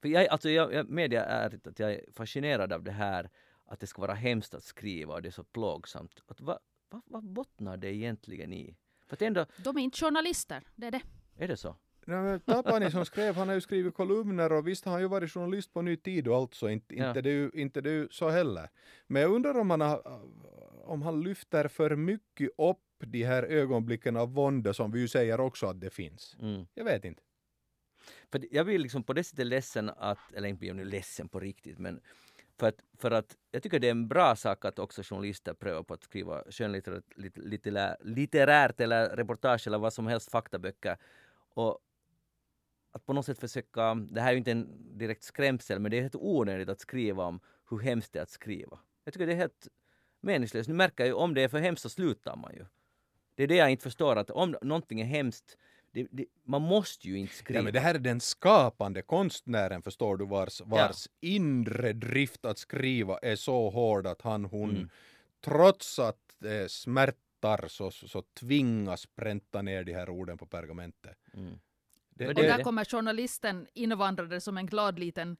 [0.00, 3.30] För jag, alltså jag, jag medger ärligt att jag är fascinerad av det här
[3.66, 6.20] att det ska vara hemskt att skriva och det är så plågsamt.
[6.26, 6.58] Att va,
[6.88, 8.76] vad, vad bottnar det egentligen i?
[9.06, 9.46] För att ändå...
[9.56, 11.02] De är inte journalister, det är det.
[11.36, 11.76] Är det så?
[12.46, 15.72] Tapani som skrev, han har ju skrivit kolumner och visst har han ju varit journalist
[15.72, 17.08] på Ny Tid och allt så inte, ja.
[17.08, 18.68] inte, ju, inte ju så heller.
[19.06, 20.20] Men jag undrar om han, har,
[20.84, 25.40] om han lyfter för mycket upp de här ögonblicken av vånda som vi ju säger
[25.40, 26.36] också att det finns.
[26.40, 26.66] Mm.
[26.74, 27.22] Jag vet inte.
[28.32, 31.28] För jag blir liksom på det sättet ledsen att, eller inte blir jag nu ledsen
[31.28, 32.00] på riktigt, men
[32.58, 35.82] för att, för att jag tycker det är en bra sak att också journalister prövar
[35.82, 37.04] på att skriva skönlitterärt
[38.04, 40.96] litterärt eller reportage eller vad som helst, faktaböcker.
[41.54, 41.78] Och
[42.92, 45.96] att på något sätt försöka, det här är ju inte en direkt skrämsel, men det
[45.96, 47.40] är helt onödigt att skriva om
[47.70, 48.78] hur hemskt det är att skriva.
[49.04, 49.68] Jag tycker det är helt
[50.20, 50.68] meningslöst.
[50.68, 52.66] Nu märker jag ju om det är för hemskt så slutar man ju.
[53.34, 55.56] Det är det jag inte förstår, att om någonting är hemskt
[55.92, 57.58] det, det, man måste ju inte skriva.
[57.58, 61.28] Ja, men det här är den skapande konstnären förstår du vars, vars ja.
[61.28, 64.88] inre drift att skriva är så hård att han hon mm.
[65.44, 71.18] trots att det smärtar så, så, så tvingas pränta ner de här orden på pergamentet.
[71.34, 71.58] Mm.
[72.22, 75.36] Det, och där kommer journalisten invandrade som en glad liten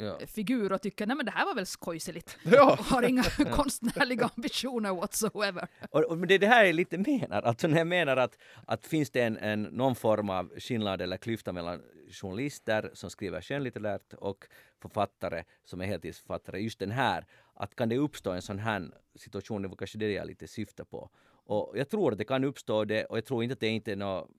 [0.00, 0.18] ja.
[0.26, 2.38] figur och tycker nej men det här var väl skojseligt.
[2.44, 2.72] Ja.
[2.72, 5.68] Och har inga konstnärliga ambitioner whatsoever.
[5.90, 9.10] Och, och det, det här är lite menar, alltså när jag menar att, att finns
[9.10, 14.46] det en, en, någon form av skillnad eller klyfta mellan journalister som skriver skönlitterärt och
[14.82, 19.62] författare som är heltidsförfattare, just den här, att kan det uppstå en sån här situation,
[19.62, 21.10] det var kanske det jag lite syftar på.
[21.46, 23.92] Och jag tror att det kan uppstå det och jag tror inte att det inte
[23.92, 24.30] är något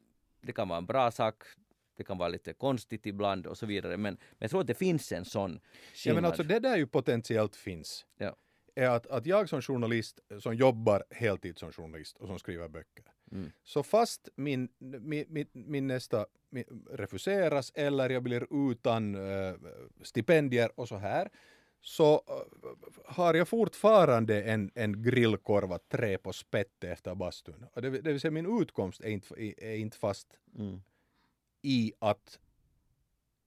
[0.41, 1.43] det kan vara en bra sak,
[2.02, 3.97] det kan vara lite konstigt ibland och så vidare.
[3.97, 5.62] Men, men jag tror att det finns en sån skillnad.
[6.04, 8.06] Ja men alltså det där ju potentiellt finns.
[8.18, 8.36] Ja.
[8.76, 13.06] Är att, att jag som journalist som jobbar heltid som journalist och som skriver böcker.
[13.32, 13.52] Mm.
[13.64, 19.56] Så fast min, min, min, min nästa min, refuseras eller jag blir utan uh,
[20.02, 21.30] stipendier och så här
[21.82, 22.22] så uh,
[23.06, 27.66] har jag fortfarande en, en grillkorv att trä på spett efter bastun.
[27.74, 30.28] Det, det vill säga min utkomst är inte, är inte fast.
[30.58, 30.82] Mm
[31.62, 32.39] i att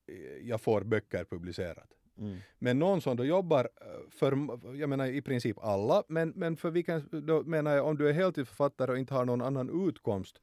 [0.06, 1.90] eh, jag får böcker publicerat.
[2.18, 2.38] Mm.
[2.58, 4.30] Men någon som då jobbar eh, för,
[4.76, 8.12] jag menar i princip alla, men, men för vilken, då menar jag om du är
[8.12, 10.40] heltidsförfattare och inte har någon annan utkomst,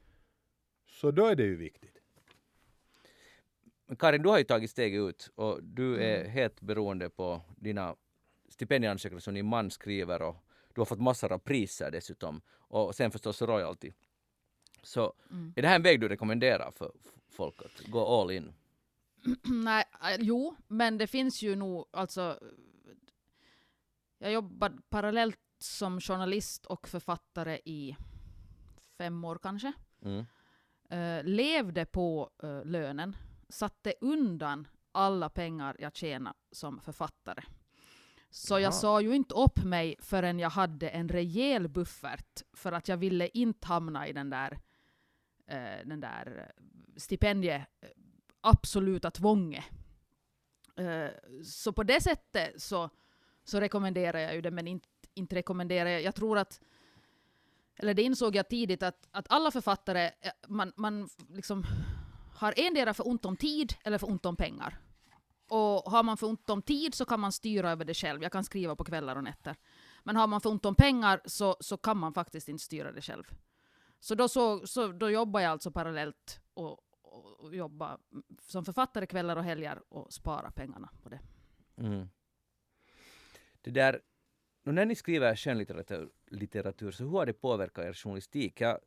[0.87, 1.97] så då är det ju viktigt.
[3.99, 6.31] Karin, du har ju tagit steget ut och du är mm.
[6.31, 7.95] helt beroende på dina
[8.49, 10.35] stipendieansökningar som din man skriver och
[10.73, 13.91] du har fått massor av priser dessutom och sen förstås royalty.
[14.83, 15.53] Så mm.
[15.55, 16.91] är det här en väg du rekommenderar för
[17.29, 18.53] folk att gå all in?
[19.43, 22.39] Nej, äh, jo, men det finns ju nog alltså.
[24.17, 27.95] Jag jobbade parallellt som journalist och författare i
[28.97, 29.73] fem år kanske.
[30.01, 30.25] Mm.
[30.93, 33.15] Uh, levde på uh, lönen,
[33.49, 37.43] satte undan alla pengar jag tjänade som författare.
[38.29, 42.87] Så jag sa ju inte upp mig förrän jag hade en rejäl buffert för att
[42.87, 44.59] jag ville inte hamna i den där,
[45.51, 46.63] eh, den där eh,
[46.97, 47.89] stipendie eh,
[48.41, 49.63] absoluta tvånget.
[50.75, 51.09] Eh,
[51.43, 52.89] så på det sättet så,
[53.43, 56.01] så rekommenderar jag ju det, men inte, inte rekommenderar jag.
[56.01, 56.61] Jag tror att,
[57.75, 61.65] eller det insåg jag tidigt, att, att alla författare, eh, man, man liksom
[62.35, 64.77] har endera för ont om tid eller för ont om pengar.
[65.47, 68.23] Och har man för ont om tid så kan man styra över det själv.
[68.23, 69.55] Jag kan skriva på kvällar och nätter.
[70.03, 73.01] Men har man för ont om pengar så, så kan man faktiskt inte styra det
[73.01, 73.23] själv.
[74.03, 77.99] Så då, så, så då jobbar jag alltså parallellt och, och jobba
[78.41, 81.19] som författare kvällar och helger och spara pengarna på det.
[81.77, 82.09] Mm.
[83.61, 84.01] Det där,
[84.63, 88.61] när ni skriver skönlitteratur litteratur, så hur har det påverkat er journalistik?
[88.61, 88.79] Jag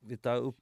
[0.00, 0.58] vill ta upp,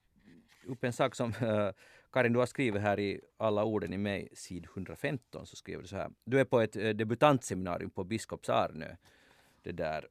[0.66, 1.70] upp en sak som äh,
[2.12, 5.88] Karin, du har skrivit här i Alla orden i mig, sid 115, så skriver du
[5.88, 6.10] så här.
[6.24, 8.96] Du är på ett äh, debutantseminarium på Biskops Arnö.
[9.62, 10.08] Det där,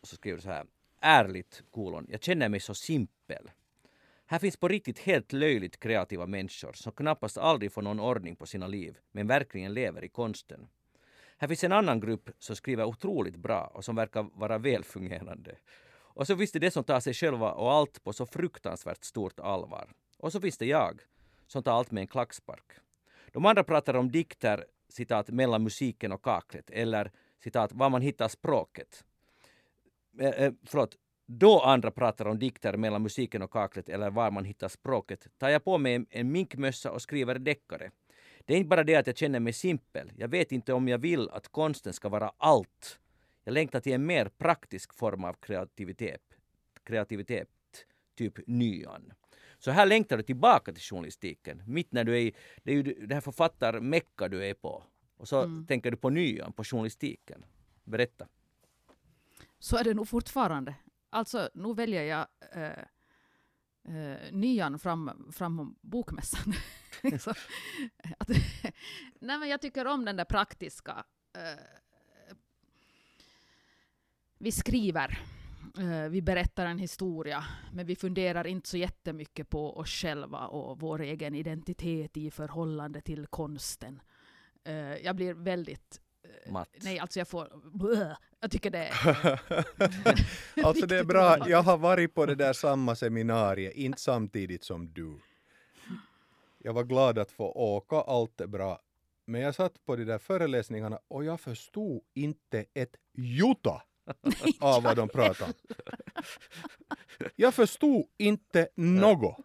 [0.00, 0.66] och så skriver du så här.
[1.06, 3.50] Ärligt, kolon, jag känner mig så simpel.
[4.26, 8.46] Här finns på riktigt helt löjligt kreativa människor som knappast aldrig får någon ordning på
[8.46, 10.68] sina liv, men verkligen lever i konsten.
[11.38, 15.56] Här finns en annan grupp som skriver otroligt bra och som verkar vara välfungerande.
[15.86, 19.40] Och så finns det de som tar sig själva och allt på så fruktansvärt stort
[19.40, 19.90] allvar.
[20.18, 21.00] Och så finns det jag,
[21.46, 22.72] som tar allt med en klackspark.
[23.32, 27.10] De andra pratar om dikter, citat, mellan musiken och kaklet, eller
[27.42, 29.04] citat, var man hittar språket.
[30.18, 30.96] Eh, eh, förlåt,
[31.26, 35.48] då andra pratar om dikter mellan musiken och kaklet eller var man hittar språket tar
[35.48, 37.90] jag på mig en minkmössa och skriver deckare.
[38.44, 40.12] Det är inte bara det att jag känner mig simpel.
[40.16, 43.00] Jag vet inte om jag vill att konsten ska vara allt.
[43.44, 46.22] Jag längtar till en mer praktisk form av kreativitet.
[46.84, 47.48] Kreativitet,
[48.14, 49.12] typ nyan.
[49.58, 51.62] Så här längtar du tillbaka till journalistiken.
[51.66, 54.82] Mitt när du är i, det är ju det här författarmecka du är på.
[55.16, 55.66] Och så mm.
[55.66, 57.44] tänker du på nyan, på journalistiken.
[57.84, 58.26] Berätta.
[59.64, 60.74] Så är det nog fortfarande.
[61.10, 62.84] Alltså, nu väljer jag eh, eh,
[63.88, 66.54] äh, äh, nyan fram, fram bokmässan.
[67.02, 67.34] Liksom.
[68.18, 68.28] att,
[69.20, 71.04] nej, men jag tycker om den där praktiska.
[71.36, 71.64] Äh,
[74.38, 75.18] vi skriver,
[76.08, 81.00] vi berättar en historia, men vi funderar inte så jättemycket på oss själva och vår
[81.00, 84.02] egen identitet i förhållande till konsten.
[85.02, 86.03] Jag blir väldigt
[86.46, 86.68] Matt.
[86.82, 87.48] Nej, alltså jag får...
[87.78, 88.14] Blö.
[88.40, 89.40] Jag tycker det är...
[90.66, 91.48] alltså det är bra.
[91.48, 95.18] Jag har varit på det där samma seminariet, inte samtidigt som du.
[96.58, 98.80] Jag var glad att få åka, allt är bra.
[99.24, 103.82] Men jag satt på de där föreläsningarna och jag förstod inte ett jota
[104.60, 105.74] av vad de pratade om.
[107.36, 109.36] Jag förstod inte något.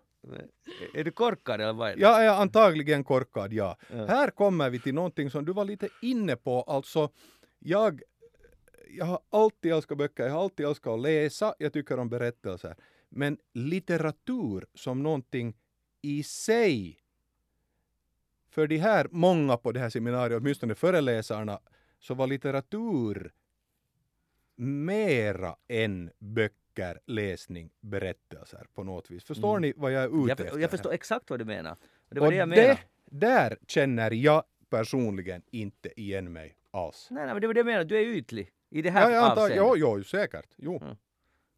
[0.93, 2.01] Är du korkad eller vad är det?
[2.01, 3.77] Jag är antagligen korkad, ja.
[3.89, 4.05] ja.
[4.05, 6.61] Här kommer vi till någonting som du var lite inne på.
[6.61, 7.09] Alltså,
[7.59, 8.01] jag,
[8.89, 12.75] jag har alltid älskat böcker, jag har alltid älskat att läsa, jag tycker om berättelser.
[13.09, 15.57] Men litteratur som någonting
[16.01, 16.99] i sig,
[18.49, 21.59] för de här många på det här seminariet, åtminstone föreläsarna,
[21.99, 23.33] så var litteratur
[24.55, 29.23] mera än böcker böcker, läsning, berättelser på något vis.
[29.23, 29.61] Förstår mm.
[29.61, 30.59] ni vad jag är ute jag, efter?
[30.59, 31.75] Jag förstår exakt vad du menar.
[32.09, 32.79] Det var och det jag menade.
[33.05, 37.07] där känner jag personligen inte igen mig alls.
[37.11, 37.85] Nej, nej, men det var det jag menade.
[37.85, 40.53] Du är ytlig i det här ja, jag antar, jo, jo, säkert.
[40.57, 40.79] Jo.
[40.81, 40.95] Mm.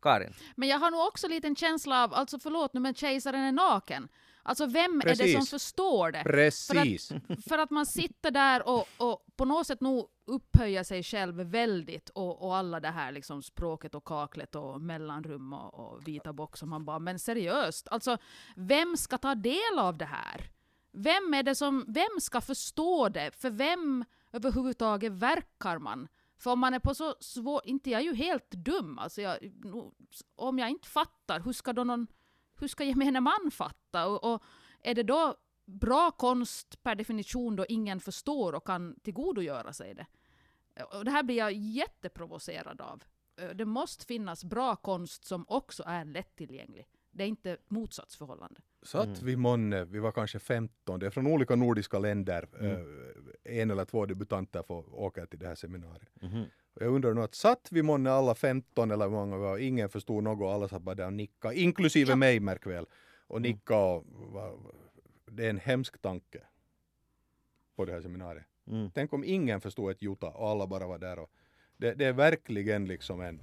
[0.01, 0.33] Karin?
[0.55, 3.51] Men jag har nog också lite en känsla av, alltså förlåt nu men kejsaren är
[3.51, 4.07] naken.
[4.43, 5.19] Alltså vem Precis.
[5.19, 6.23] är det som förstår det?
[6.23, 7.07] Precis.
[7.07, 11.03] För att, för att man sitter där och, och på något sätt nog upphöjer sig
[11.03, 16.07] själv väldigt och, och alla det här liksom språket och kaklet och mellanrum och, och
[16.07, 16.61] vita box.
[16.61, 18.17] Och man bara, men seriöst, alltså
[18.55, 20.51] vem ska ta del av det här?
[20.91, 23.31] Vem är det som, vem ska förstå det?
[23.31, 26.07] För vem överhuvudtaget verkar man?
[26.37, 29.37] För om man är på så svår, inte jag är ju helt dum, alltså jag,
[30.35, 32.07] om jag inte fattar, hur ska då någon
[32.61, 34.07] hur ska gemene man fatta?
[34.07, 34.43] Och, och,
[34.83, 35.35] är det då
[35.65, 40.05] bra konst per definition då ingen förstår och kan tillgodogöra sig det?
[40.97, 43.03] Och det här blir jag jätteprovocerad av.
[43.55, 46.87] Det måste finnas bra konst som också är lättillgänglig.
[47.11, 48.61] Det är inte motsatsförhållande.
[48.83, 49.19] Satt mm.
[49.21, 52.71] vi månne, vi var kanske 15, det är från olika nordiska länder, mm.
[52.71, 56.21] eh, en eller två debutanter får åka till det här seminariet.
[56.21, 56.45] Mm.
[56.73, 60.53] Jag undrar nu att satt vi månne alla 15 eller många var, ingen förstod något,
[60.55, 62.15] alla satt bara där och nickade, inklusive ja.
[62.15, 62.85] mig märk väl.
[63.27, 63.51] Och mm.
[63.51, 64.05] nicka och
[65.31, 66.41] det är en hemsk tanke
[67.75, 68.45] på det här seminariet.
[68.67, 68.91] Mm.
[68.93, 71.31] Tänk om ingen förstod ett jota och alla bara var där och
[71.77, 73.41] det, det är verkligen liksom en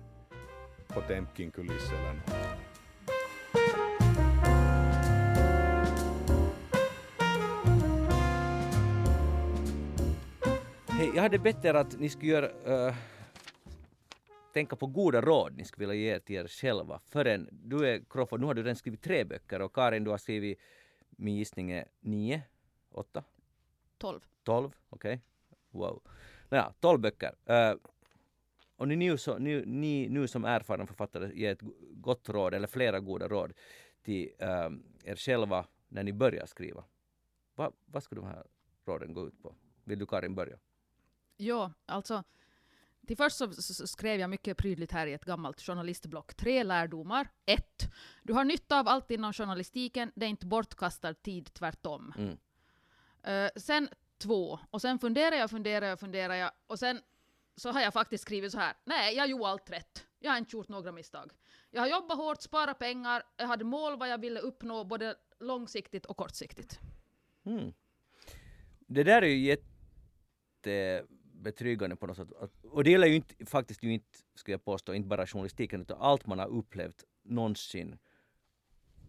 [0.89, 2.49] Potemkin-kuliss eller något.
[10.99, 12.95] Hej, jag hade bett er att ni skulle göra, uh,
[14.59, 17.01] tänka på goda råd ni skulle vilja ge till er själva.
[17.05, 20.19] Förrän, du är Crawford, nu har du redan skrivit tre böcker och Karin du har
[20.19, 20.59] skrivit,
[21.11, 22.43] min gissning är nio,
[22.91, 23.25] åtta?
[23.99, 24.21] Tolv.
[24.43, 25.13] Tolv, okej.
[25.15, 25.19] Okay.
[25.71, 26.03] Wow.
[26.49, 27.35] Naja, tolv böcker.
[27.51, 27.79] Uh,
[28.77, 32.67] och ni nu, så, ni, ni nu som erfarna författare ger ett gott råd, eller
[32.67, 33.53] flera goda råd,
[34.03, 34.71] till uh,
[35.05, 36.85] er själva när ni börjar skriva.
[37.55, 38.47] Va, vad skulle de här
[38.87, 39.55] råden gå ut på?
[39.85, 40.59] Vill du Karin börja?
[41.37, 42.25] Ja, alltså
[43.09, 46.35] till först så, så, skrev jag mycket prydligt här i ett gammalt journalistblock.
[46.35, 47.29] Tre lärdomar.
[47.47, 47.93] Ett,
[48.23, 52.15] du har nytta av allt inom journalistiken, det är inte bortkastad tid, tvärtom.
[52.19, 52.39] Mm.
[53.45, 53.89] Uh, sen
[54.19, 57.01] två, och sen funderar jag, funderar jag, funderar jag, och sen
[57.57, 58.75] så har jag faktiskt skrivit så här.
[58.85, 60.07] Nej, jag gjorde allt rätt.
[60.19, 61.33] Jag har inte gjort några misstag.
[61.71, 66.07] Jag har jobbat hårt, sparat pengar, jag hade mål vad jag ville uppnå både långsiktigt
[66.07, 66.81] och kortsiktigt.
[67.45, 67.73] Mm.
[68.79, 69.57] Det där är ju
[71.39, 72.29] jättebetryggande på något sätt.
[72.63, 75.99] Och det gäller ju inte, faktiskt ju inte, skulle jag påstå, inte bara journalistiken utan
[76.01, 77.99] allt man har upplevt någonsin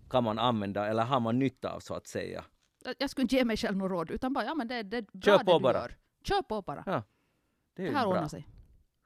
[0.09, 2.45] kan man använda eller har man nytta av så att säga.
[2.97, 5.01] Jag skulle inte ge mig själv något råd utan bara, ja men det, det är
[5.01, 5.77] bra Kör på det du bara.
[5.77, 5.97] gör.
[6.23, 6.83] Kör på bara.
[6.85, 7.03] Ja,
[7.75, 8.47] det, är det här ordnar sig.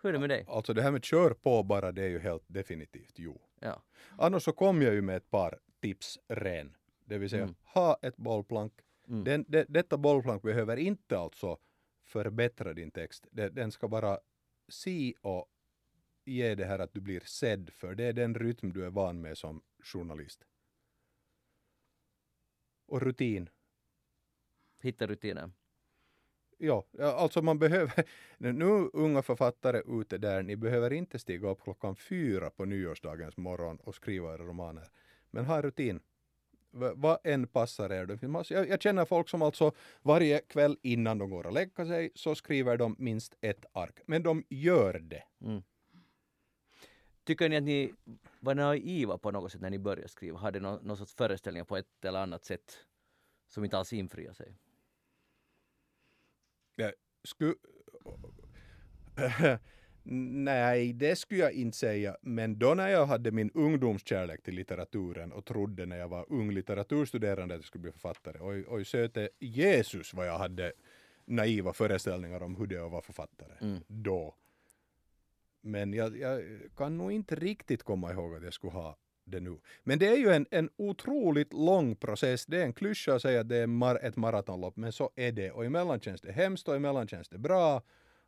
[0.02, 0.46] Hur är det med dig?
[0.48, 3.42] Alltså det här med kör på bara, det är ju helt definitivt jo.
[3.60, 3.82] Ja.
[4.18, 6.76] Annars så kom jag ju med ett par tips ren.
[7.06, 7.56] Det vill säga, mm.
[7.74, 8.74] ha ett bollplank.
[9.08, 9.24] Mm.
[9.24, 11.58] Den, det, detta bollplank behöver inte alltså
[12.14, 13.28] förbättra din text.
[13.32, 14.20] Den ska bara
[14.68, 15.48] se och
[16.26, 17.96] ge det här att du blir sedd för.
[17.96, 20.46] Det är den rytm du är van med som journalist.
[22.86, 23.50] Och rutin.
[24.80, 25.54] Hitta rutinen.
[26.58, 28.04] Ja, alltså man behöver,
[28.38, 33.78] nu unga författare ute där, ni behöver inte stiga upp klockan fyra på nyårsdagens morgon
[33.78, 34.90] och skriva era romaner.
[35.32, 36.00] Men ha rutin.
[36.76, 38.20] Vad än passar er.
[38.54, 39.72] Jag, jag känner folk som alltså
[40.02, 44.00] varje kväll innan de går och lägga sig så skriver de minst ett ark.
[44.06, 45.24] Men de gör det.
[45.42, 45.64] Mm.
[47.24, 47.94] Tycker ni att ni
[48.40, 50.40] var naiva på något sätt när ni började skriva?
[50.40, 52.78] Hade ni någon, någon sorts föreställningar på ett eller annat sätt
[53.48, 54.56] som inte alls infriade sig?
[57.24, 57.56] Sku...
[60.06, 62.18] Nej, det skulle jag inte säga.
[62.22, 66.52] Men då när jag hade min ungdomskärlek till litteraturen och trodde när jag var ung
[66.52, 68.38] litteraturstuderande att jag skulle bli författare.
[68.42, 70.74] Oj, oj söte Jesus vad jag hade
[71.26, 73.54] naiva föreställningar om hur det är att vara författare.
[73.62, 73.84] Mm.
[73.88, 74.36] Då.
[75.62, 76.42] Men jag, jag,
[76.78, 79.58] kan nog inte riktigt komma ihåg att jag skulle ha det nu.
[79.84, 82.46] Men det är ju en, en otroligt lång process.
[82.46, 85.32] Det är en klyscha att säga att det är mar ett maratonlopp, men så är
[85.32, 85.52] det.
[85.52, 87.82] Och emellan känns det hemskt och emellan känns det bra.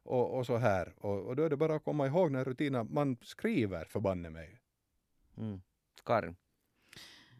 [0.06, 0.94] Och, och så här.
[0.98, 2.88] Och, och då är det bara att komma ihåg den rutinen.
[2.92, 4.62] Man skriver förbanne mig.
[5.38, 5.62] Mm.
[6.06, 6.36] Karin?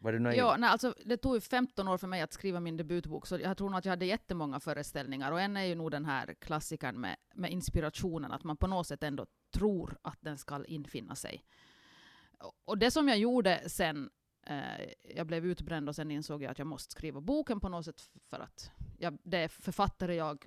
[0.00, 0.38] Var du nöjd?
[0.38, 3.56] Ja, nej, alltså, det tog 15 år för mig att skriva min debutbok, så jag
[3.56, 5.32] tror nog att jag hade jättemånga föreställningar.
[5.32, 8.86] Och en är ju nog den här klassikern med, med inspirationen, att man på något
[8.86, 11.44] sätt ändå tror att den ska infinna sig
[12.64, 14.10] och det som jag gjorde sen,
[14.46, 17.84] eh, jag blev utbränd och sen insåg jag att jag måste skriva boken på något
[17.84, 20.46] sätt för att jag, det är författare jag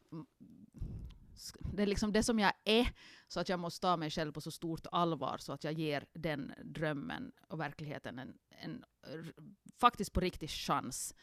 [1.73, 2.93] det är liksom det som jag är,
[3.27, 6.05] så att jag måste ta mig själv på så stort allvar så att jag ger
[6.13, 8.83] den drömmen och verkligheten en, en
[9.79, 11.15] faktiskt på riktigt chans.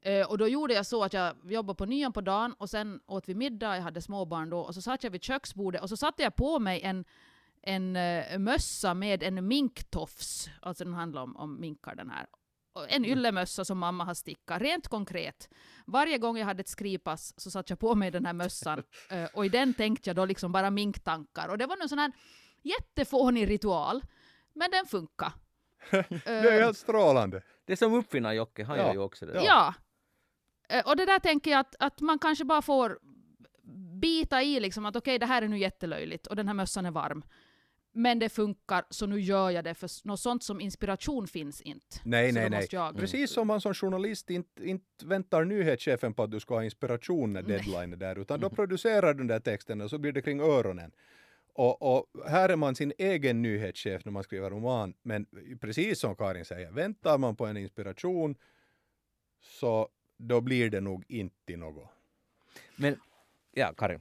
[0.00, 3.00] Eh, och då gjorde jag så att jag jobbade på nian på dagen och sen
[3.06, 5.96] åt vi middag, jag hade småbarn då, och så satt jag vid köksbordet och så
[5.96, 7.04] satte jag på mig en
[7.62, 12.26] en uh, mössa med en minktofs, alltså den handlar om, om minkar den här.
[12.84, 13.10] En mm.
[13.10, 15.48] yllemössa som mamma har stickat, rent konkret.
[15.86, 18.78] Varje gång jag hade ett skrivpass så satte jag på mig den här mössan
[19.12, 21.48] uh, och i den tänkte jag då liksom bara minktankar.
[21.48, 22.12] Och det var en sån här
[22.62, 24.02] jättefånig ritual,
[24.52, 25.32] men den funkar.
[25.90, 27.42] det är helt strålande.
[27.64, 28.86] Det är som uppfinnar-Jocke, han ja.
[28.86, 29.44] gör ju också det.
[29.44, 29.74] Ja.
[30.68, 30.82] ja.
[30.82, 32.98] Och det där tänker jag att, att man kanske bara får
[34.00, 36.86] bita i liksom att okej, okay, det här är nu jättelöjligt och den här mössan
[36.86, 37.22] är varm
[37.92, 41.96] men det funkar så nu gör jag det för något sånt som inspiration finns inte.
[42.04, 42.68] Nej, så nej, nej.
[42.70, 42.96] Jag...
[42.96, 47.32] Precis som man som journalist inte, inte väntar nyhetschefen på att du ska ha inspiration
[47.32, 48.56] när deadline är där utan då mm.
[48.56, 50.92] producerar du den där texten och så blir det kring öronen.
[51.52, 55.26] Och, och, här är man sin egen nyhetschef när man skriver roman men
[55.60, 58.36] precis som Karin säger, väntar man på en inspiration
[59.42, 61.88] så då blir det nog inte något.
[62.76, 63.00] Men,
[63.52, 64.00] ja Karin.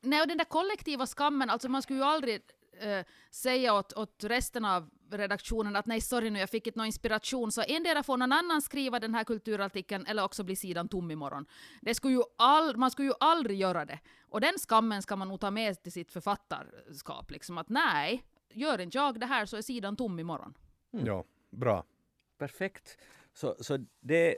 [0.00, 2.40] Nej, och den där kollektiva skammen, alltså man skulle ju aldrig
[2.82, 6.86] uh, säga åt, åt resten av redaktionen att nej sorry nu jag fick inte någon
[6.86, 11.10] inspiration så endera får någon annan skriva den här kulturartikeln eller också blir sidan tom
[11.10, 11.46] imorgon.
[11.80, 13.98] Det skulle ju all, man skulle ju aldrig göra det.
[14.28, 17.30] Och den skammen ska man nog ta med till sitt författarskap.
[17.30, 20.54] Liksom att nej, gör inte jag det här så är sidan tom imorgon.
[20.92, 21.06] Mm.
[21.06, 21.84] Ja, bra.
[22.38, 22.98] Perfekt.
[23.32, 24.36] Så, så det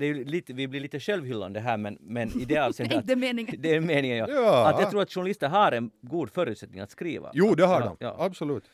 [0.00, 2.96] det är lite, vi blir lite självhyllande här men, men i det avseendet...
[2.96, 3.54] inte meningen.
[3.58, 4.28] Det är meningen ja.
[4.28, 4.68] Ja.
[4.68, 7.30] Att jag tror att journalister har en god förutsättning att skriva.
[7.34, 7.96] Jo, det har ja, de.
[8.06, 8.16] Ja.
[8.18, 8.70] Absolut.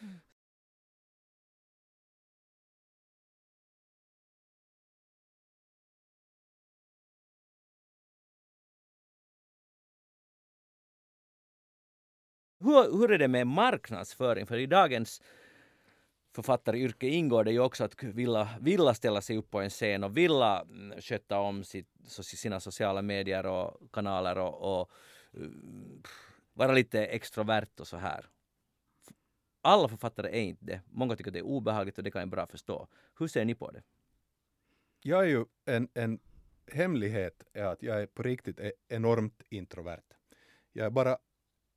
[12.61, 14.47] Hur, hur är det med marknadsföring?
[14.47, 15.23] För i dagens
[16.37, 20.17] författaryrke ingår det ju också att vilja, vilja ställa sig upp på en scen och
[20.17, 21.89] vilja mm, sköta om sitt,
[22.23, 24.91] sina sociala medier och kanaler och, och
[25.35, 26.03] mm,
[26.53, 28.27] vara lite extrovert och så här.
[29.63, 30.81] Alla författare är inte det.
[30.87, 32.89] Många tycker att det är obehagligt och det kan jag bra förstå.
[33.19, 33.83] Hur ser ni på det?
[35.03, 36.19] Jag är ju en, en
[36.73, 40.15] hemlighet är att jag är på riktigt är enormt introvert.
[40.73, 41.19] Jag är bara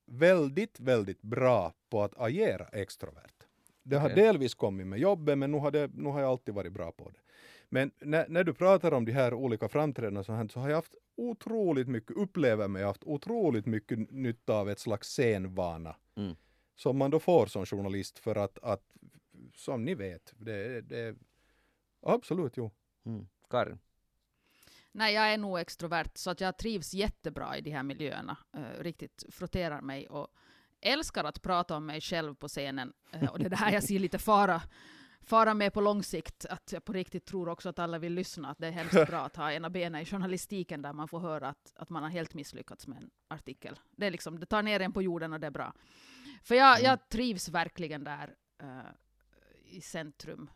[0.06, 3.39] väldigt, väldigt bra på att agera extrovert.
[3.90, 4.24] Det har Okej.
[4.24, 7.10] delvis kommit med jobbet, men nu har, det, nu har jag alltid varit bra på
[7.10, 7.20] det.
[7.70, 10.76] Men när, när du pratar om de här olika framträdandena så, här, så har jag
[10.76, 15.96] haft otroligt mycket, upplever mig, haft otroligt mycket nytta av ett slags scenvana.
[16.16, 16.36] Mm.
[16.76, 18.84] Som man då får som journalist för att, att
[19.56, 21.16] som ni vet, det, det
[22.02, 22.72] absolut jo.
[23.06, 23.28] Mm.
[23.50, 23.80] Karin?
[24.92, 28.38] Nej, jag är nog extrovert så att jag trivs jättebra i de här miljöerna.
[28.54, 30.28] Eh, riktigt frotterar mig och
[30.82, 32.94] älskar att prata om mig själv på scenen.
[33.12, 34.62] Eh, och det är det här jag ser lite fara,
[35.22, 36.46] fara med på lång sikt.
[36.46, 38.50] Att jag på riktigt tror också att alla vill lyssna.
[38.50, 41.48] Att det är hemskt bra att ha ena benen i journalistiken där man får höra
[41.48, 43.80] att, att man har helt misslyckats med en artikel.
[43.92, 45.74] Det, är liksom, det tar ner en på jorden och det är bra.
[46.44, 48.92] För jag, jag trivs verkligen där eh,
[49.66, 50.50] i centrum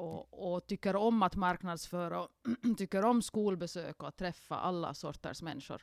[0.00, 2.28] och, och tycker om att marknadsföra och
[2.78, 5.82] tycker om skolbesök och att träffa alla sorters människor.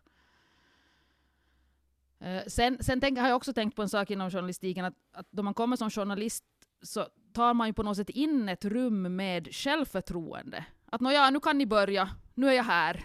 [2.19, 5.27] Eh, sen sen tänk, har jag också tänkt på en sak inom journalistiken, att, att
[5.31, 6.43] då man kommer som journalist
[6.81, 10.65] så tar man ju på något sätt in ett rum med självförtroende.
[10.85, 13.03] Att nåja, nu kan ni börja, nu är jag här.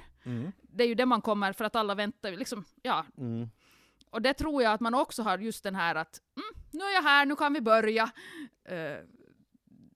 [0.63, 3.07] Det är ju det man kommer, för att alla väntar liksom, ja.
[3.19, 3.51] Mm.
[4.11, 6.95] Och det tror jag att man också har just den här att mm, nu är
[6.95, 8.03] jag här, nu kan vi börja.
[8.65, 8.97] Eh,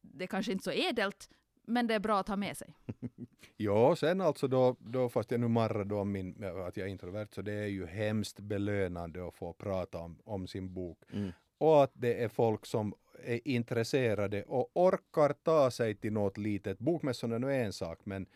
[0.02, 1.30] det är kanske inte så edelt,
[1.66, 2.76] men det är bra att ha med sig.
[3.56, 6.90] Ja, sen alltså då, då fast jag nu marrar då om min, att jag är
[6.90, 10.98] introvert, så det är ju hemskt belönande att få prata om, om sin bok.
[11.12, 11.30] Mm.
[11.58, 12.94] Och att det är folk som
[13.24, 16.78] är intresserade och orkar ta sig till något litet.
[16.78, 18.26] Bokmässorna nu är en sak, men,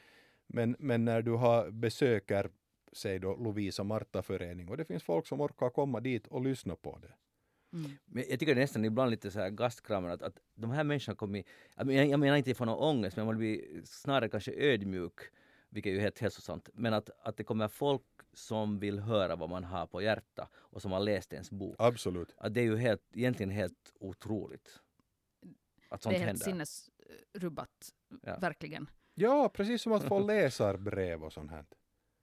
[0.46, 2.50] men, men när du har besöker,
[2.92, 6.76] säg då Lovisa Marta förening, och det finns folk som orkar komma dit och lyssna
[6.76, 7.12] på det.
[7.73, 7.91] Mm.
[8.05, 10.85] Men jag tycker det är nästan ibland lite så här gastkramar att, att de här
[10.85, 11.45] människorna kommer...
[11.77, 15.21] Jag menar, jag menar inte få någon ångest, men man blir snarare kanske ödmjuk,
[15.68, 16.68] vilket är ju helt hälsosamt.
[16.75, 18.03] Men att, att det kommer folk
[18.33, 21.77] som vill höra vad man har på hjärta och som har läst ens bok.
[21.79, 22.35] Absolut.
[22.37, 24.81] Att det är ju helt, egentligen helt otroligt.
[25.89, 26.64] Att sånt det är helt händer.
[26.64, 28.39] sinnesrubbat, Ja.
[28.39, 28.91] verkligen.
[29.14, 31.64] Ja, precis som att få läsarbrev och sånt här.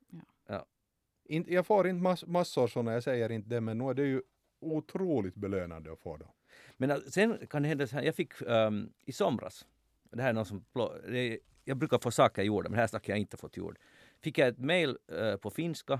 [0.09, 0.19] Ja.
[0.47, 1.43] Ja.
[1.47, 4.21] Jag får inte mass, massor sådana, jag säger inte det, men nu är det ju
[4.59, 6.29] otroligt belönande att få dem.
[6.77, 9.65] Men att sen kan det hända så här, jag fick ehm, i somras,
[10.11, 10.65] det här är någon som,
[11.07, 13.77] det jag brukar få saker gjorda, men här saker jag inte fått gjord.
[14.21, 15.99] Fick jag ett mail eh, på finska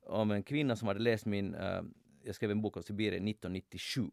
[0.00, 1.82] om en kvinna som hade läst min, eh,
[2.22, 4.10] jag skrev en bok om Sibirien 1997.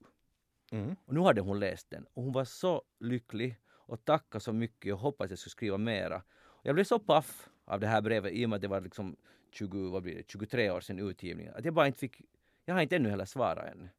[0.72, 0.96] Mm.
[1.06, 4.94] Och nu hade hon läst den och hon var så lycklig och tackade så mycket
[4.94, 6.24] och hoppades att jag skulle skriva mera.
[6.64, 9.16] Jag blev så paff av det här brevet i och med att det var liksom
[9.52, 11.54] 20, vad blir det, 23 år sedan utgivningen.
[11.56, 12.22] Att jag bara inte fick,
[12.66, 13.90] jag har inte ännu heller svarat än.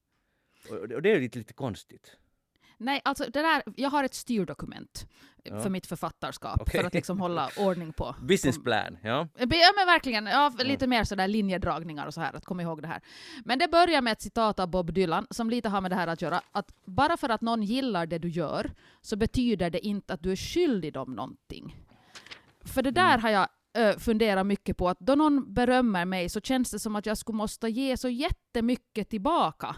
[0.71, 2.17] Och det, och det är lite, lite konstigt.
[2.79, 5.07] Nej, alltså det där, jag har ett styrdokument
[5.47, 5.61] Ja.
[5.63, 6.81] för mitt författarskap, Okej.
[6.81, 8.17] för att liksom hålla ordning på.
[8.23, 9.29] Business på plan, ja.
[9.39, 9.47] Ja
[9.77, 13.01] men verkligen, ja, lite mer sådär linjedragningar och så här, att komma ihåg det här.
[13.45, 16.07] Men det börjar med ett citat av Bob Dylan som lite har med det här
[16.07, 20.15] att göra, att bara för att någon gillar det du gör så betyder det inte
[20.15, 21.77] att du är skyldig dem någonting.
[22.65, 26.41] För det där har jag ö, funderat mycket på, att då någon berömmer mig så
[26.41, 29.77] känns det som att jag skulle måste ge så jättemycket tillbaka.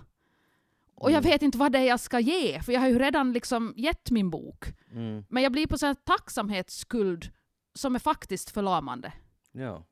[0.95, 1.31] Och jag Mm.
[1.31, 4.11] vet inte vad det är jag ska ge, för jag har ju redan liksom gett
[4.11, 4.65] min bok.
[4.93, 7.31] Mm, Men jag blir på här tacksamhetsskuld
[7.75, 9.13] som är faktiskt förlamande.
[9.53, 9.85] ja.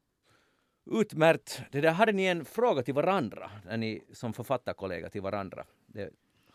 [0.91, 1.63] Utmärkt.
[1.73, 5.65] Det där, hade ni en fråga till varandra, när ni som författarkollega till varandra?
[5.87, 6.11] Det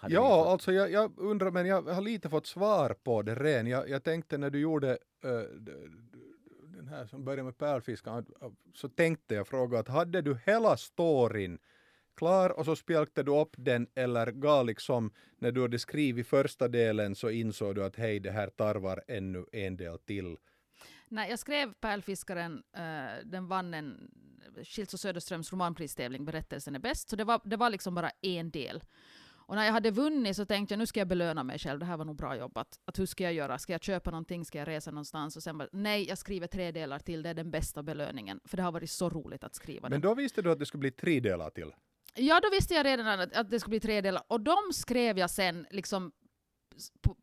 [0.09, 3.67] ni Ja, alltså jag, jag undrar, men jag har lite fått svar på det redan.
[3.67, 4.89] Jag, jag tänkte när du gjorde
[5.23, 5.29] eh,
[5.59, 6.09] den
[6.89, 8.25] här som börjar med pärlfiskan,
[8.73, 11.59] så tänkte jag fråga att hade du hela storyn
[12.15, 16.67] klar och så spjälkte du upp den eller gav liksom när du hade skrivit första
[16.67, 20.37] delen så insåg du att hej det här tarvar ännu en del till.
[21.09, 24.11] Nej, jag skrev Pärlfiskaren, uh, den vann en
[24.63, 28.51] Schilds och Söderströms romanpristävling, Berättelsen är bäst, så det var, det var liksom bara en
[28.51, 28.83] del.
[29.49, 31.85] Och när jag hade vunnit så tänkte jag nu ska jag belöna mig själv, det
[31.85, 32.79] här var nog bra jobbat.
[32.85, 33.57] Att hur ska jag göra?
[33.57, 34.45] Ska jag köpa någonting?
[34.45, 35.35] Ska jag resa någonstans?
[35.35, 38.39] Och sen bara, nej, jag skriver tre delar till, det är den bästa belöningen.
[38.45, 40.01] För det har varit så roligt att skriva Men den.
[40.01, 41.71] då visste du att det skulle bli tre delar till?
[42.15, 44.23] Ja, då visste jag redan att, att det skulle bli tre delar.
[44.27, 46.11] Och de skrev jag sen liksom
[47.01, 47.17] på,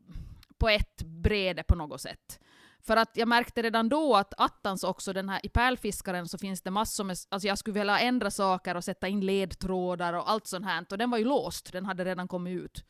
[0.58, 2.40] på ett brede på något sätt.
[2.86, 6.62] För att jag märkte redan då att attans också, den här i pärlfiskaren så finns
[6.62, 10.46] det massor med, alltså jag skulle vilja ändra saker och sätta in ledtrådar och allt
[10.46, 10.86] sånt här.
[10.90, 12.84] Och den var ju låst, den hade redan kommit ut.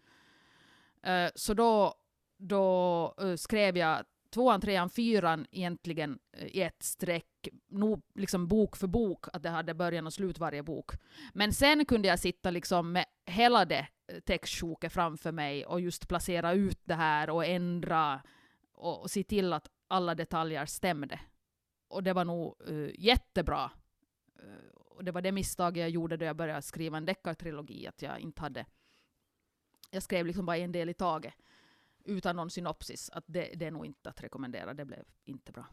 [1.06, 1.94] Uh, så då,
[2.38, 8.76] då uh, skrev jag tvåan, trean, fyran egentligen uh, i ett streck, nog liksom bok
[8.76, 10.90] för bok, att det hade början och slut varje bok.
[11.32, 13.86] Men sen kunde jag sitta liksom med hela det
[14.24, 18.20] textsjoket framför mig och just placera ut det här och ändra
[18.74, 21.20] och, och se till att alla detaljer stämde.
[21.88, 23.70] Och det var nog uh, jättebra.
[24.42, 28.02] Uh, och det var det misstag jag gjorde då jag började skriva en deckartrilogi, att
[28.02, 28.66] jag inte hade...
[29.90, 31.34] Jag skrev liksom bara en del i taget,
[32.04, 33.10] utan någon synopsis.
[33.10, 35.66] Att det, det är nog inte att rekommendera, det blev inte bra.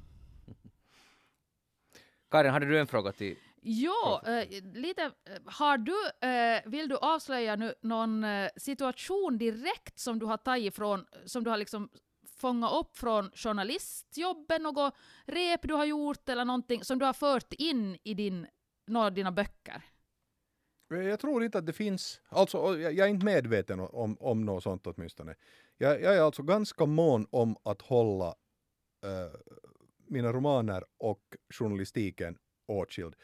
[2.29, 5.11] Karin, hade du en fråga till Ja, äh, lite.
[5.45, 10.75] Har du, äh, vill du avslöja nu någon äh, situation direkt som du har tagit
[10.75, 11.89] från, som du har liksom
[12.43, 14.93] fånga upp från journalistjobbet, något
[15.25, 18.47] rep du har gjort eller någonting som du har fört in i din,
[18.87, 19.81] några av dina böcker?
[20.89, 24.87] Jag tror inte att det finns, alltså jag är inte medveten om, om något sånt
[24.87, 25.35] åtminstone.
[25.77, 28.27] Jag, jag är alltså ganska mån om att hålla
[29.03, 29.39] äh,
[30.07, 32.37] mina romaner och journalistiken
[32.67, 33.15] åtskild.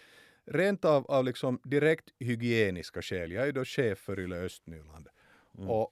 [0.45, 3.31] Rent av, av liksom direkt hygieniska skäl.
[3.31, 5.07] Jag är då chef för Yle Östnyland.
[5.57, 5.69] Mm.
[5.69, 5.91] Och,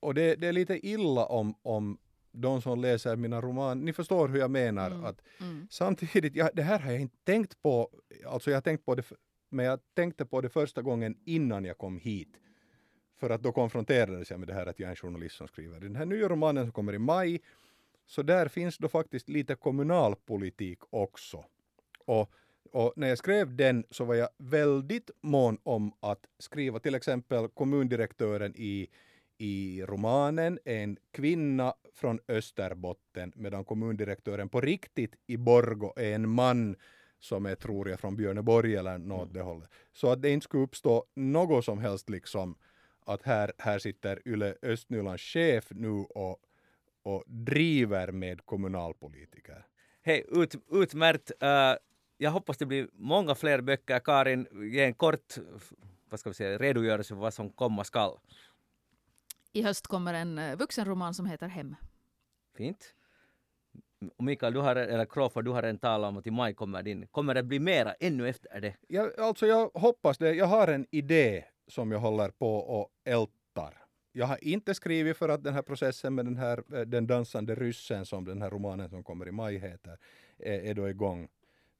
[0.00, 1.98] och det, det, är lite illa om, om
[2.32, 4.90] de som läser mina romaner, ni förstår hur jag menar.
[4.90, 5.04] Mm.
[5.04, 5.66] att mm.
[5.70, 7.90] Samtidigt, ja, det här har jag inte tänkt på,
[8.26, 9.12] alltså jag har tänkt på det,
[9.48, 12.36] men jag tänkte på det första gången innan jag kom hit.
[13.20, 15.80] För att då konfronterades jag med det här att jag är en journalist som skriver.
[15.80, 17.40] Den här nya romanen som kommer i maj,
[18.06, 21.44] så där finns då faktiskt lite kommunalpolitik också.
[22.04, 22.32] Och,
[22.72, 27.48] och när jag skrev den så var jag väldigt mån om att skriva till exempel
[27.48, 28.88] kommundirektören i
[29.42, 36.76] i romanen en kvinna från Österbotten medan kommundirektören på riktigt i Borgo är en man
[37.18, 39.34] som är, tror jag, från Björneborg eller något mm.
[39.34, 39.70] det hållet.
[39.92, 42.56] Så att det inte skulle uppstå något som helst liksom
[43.06, 46.38] att här, här sitter Yle Östnylands chef nu och,
[47.02, 49.66] och driver med kommunalpolitiker.
[50.02, 51.32] Hej, ut, utmärkt.
[51.42, 51.48] Uh,
[52.18, 53.98] jag hoppas det blir många fler böcker.
[53.98, 55.38] Karin, ge en kort
[56.12, 58.18] vad ska vi säga, redogörelse för vad som komma skall.
[59.52, 61.76] I höst kommer en eh, vuxenroman som heter Hem.
[62.56, 62.94] Fint.
[64.16, 66.82] Och Mikael, du har, eller Crawford, du har en talat om att i maj kommer
[66.82, 67.06] din.
[67.06, 68.76] Kommer det bli mera ännu efter det?
[68.88, 70.34] Jag, alltså jag hoppas det.
[70.34, 73.78] Jag har en idé som jag håller på och ältar.
[74.12, 77.54] Jag har inte skrivit för att den här processen med den här eh, den dansande
[77.54, 79.98] ryssen som den här romanen som kommer i maj heter
[80.38, 81.28] är, är då igång.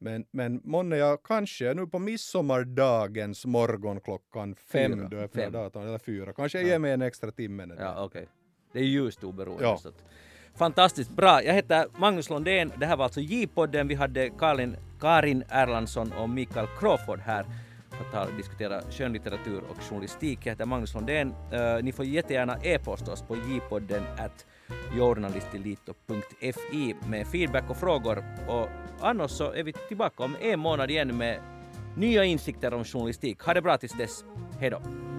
[0.03, 5.53] Men, men månne jag kanske nu på midsommardagens morgon klockan fem, fyra, då jag fem.
[5.53, 6.71] datorn, eller fyra, kanske jag ja.
[6.71, 7.69] ger mig en extra timme.
[7.79, 8.05] Ja, okej.
[8.05, 8.27] Okay.
[8.73, 9.65] Det är ljust oberoende.
[9.65, 9.77] Ja.
[9.77, 10.05] Så att,
[10.55, 11.43] fantastiskt bra.
[11.43, 12.73] Jag heter Magnus Lundén.
[12.79, 13.89] Det här var alltså J-podden.
[13.89, 17.47] Vi hade Karin, Karin Erlandsson och Mikael Crawford här
[18.13, 20.39] för att diskutera skönlitteratur och journalistik.
[20.43, 21.29] Jag heter Magnus Lundén.
[21.29, 24.47] Uh, ni får jättegärna e-posta oss på jpodden at
[24.99, 28.25] journalistilito.fi med feedback och frågor.
[28.49, 28.69] Och
[29.01, 31.41] annars så är vi tillbaka om en månad igen med
[31.97, 33.41] nya insikter om journalistik.
[33.41, 34.25] Ha det bra tills dess.
[34.61, 35.12] Hej då!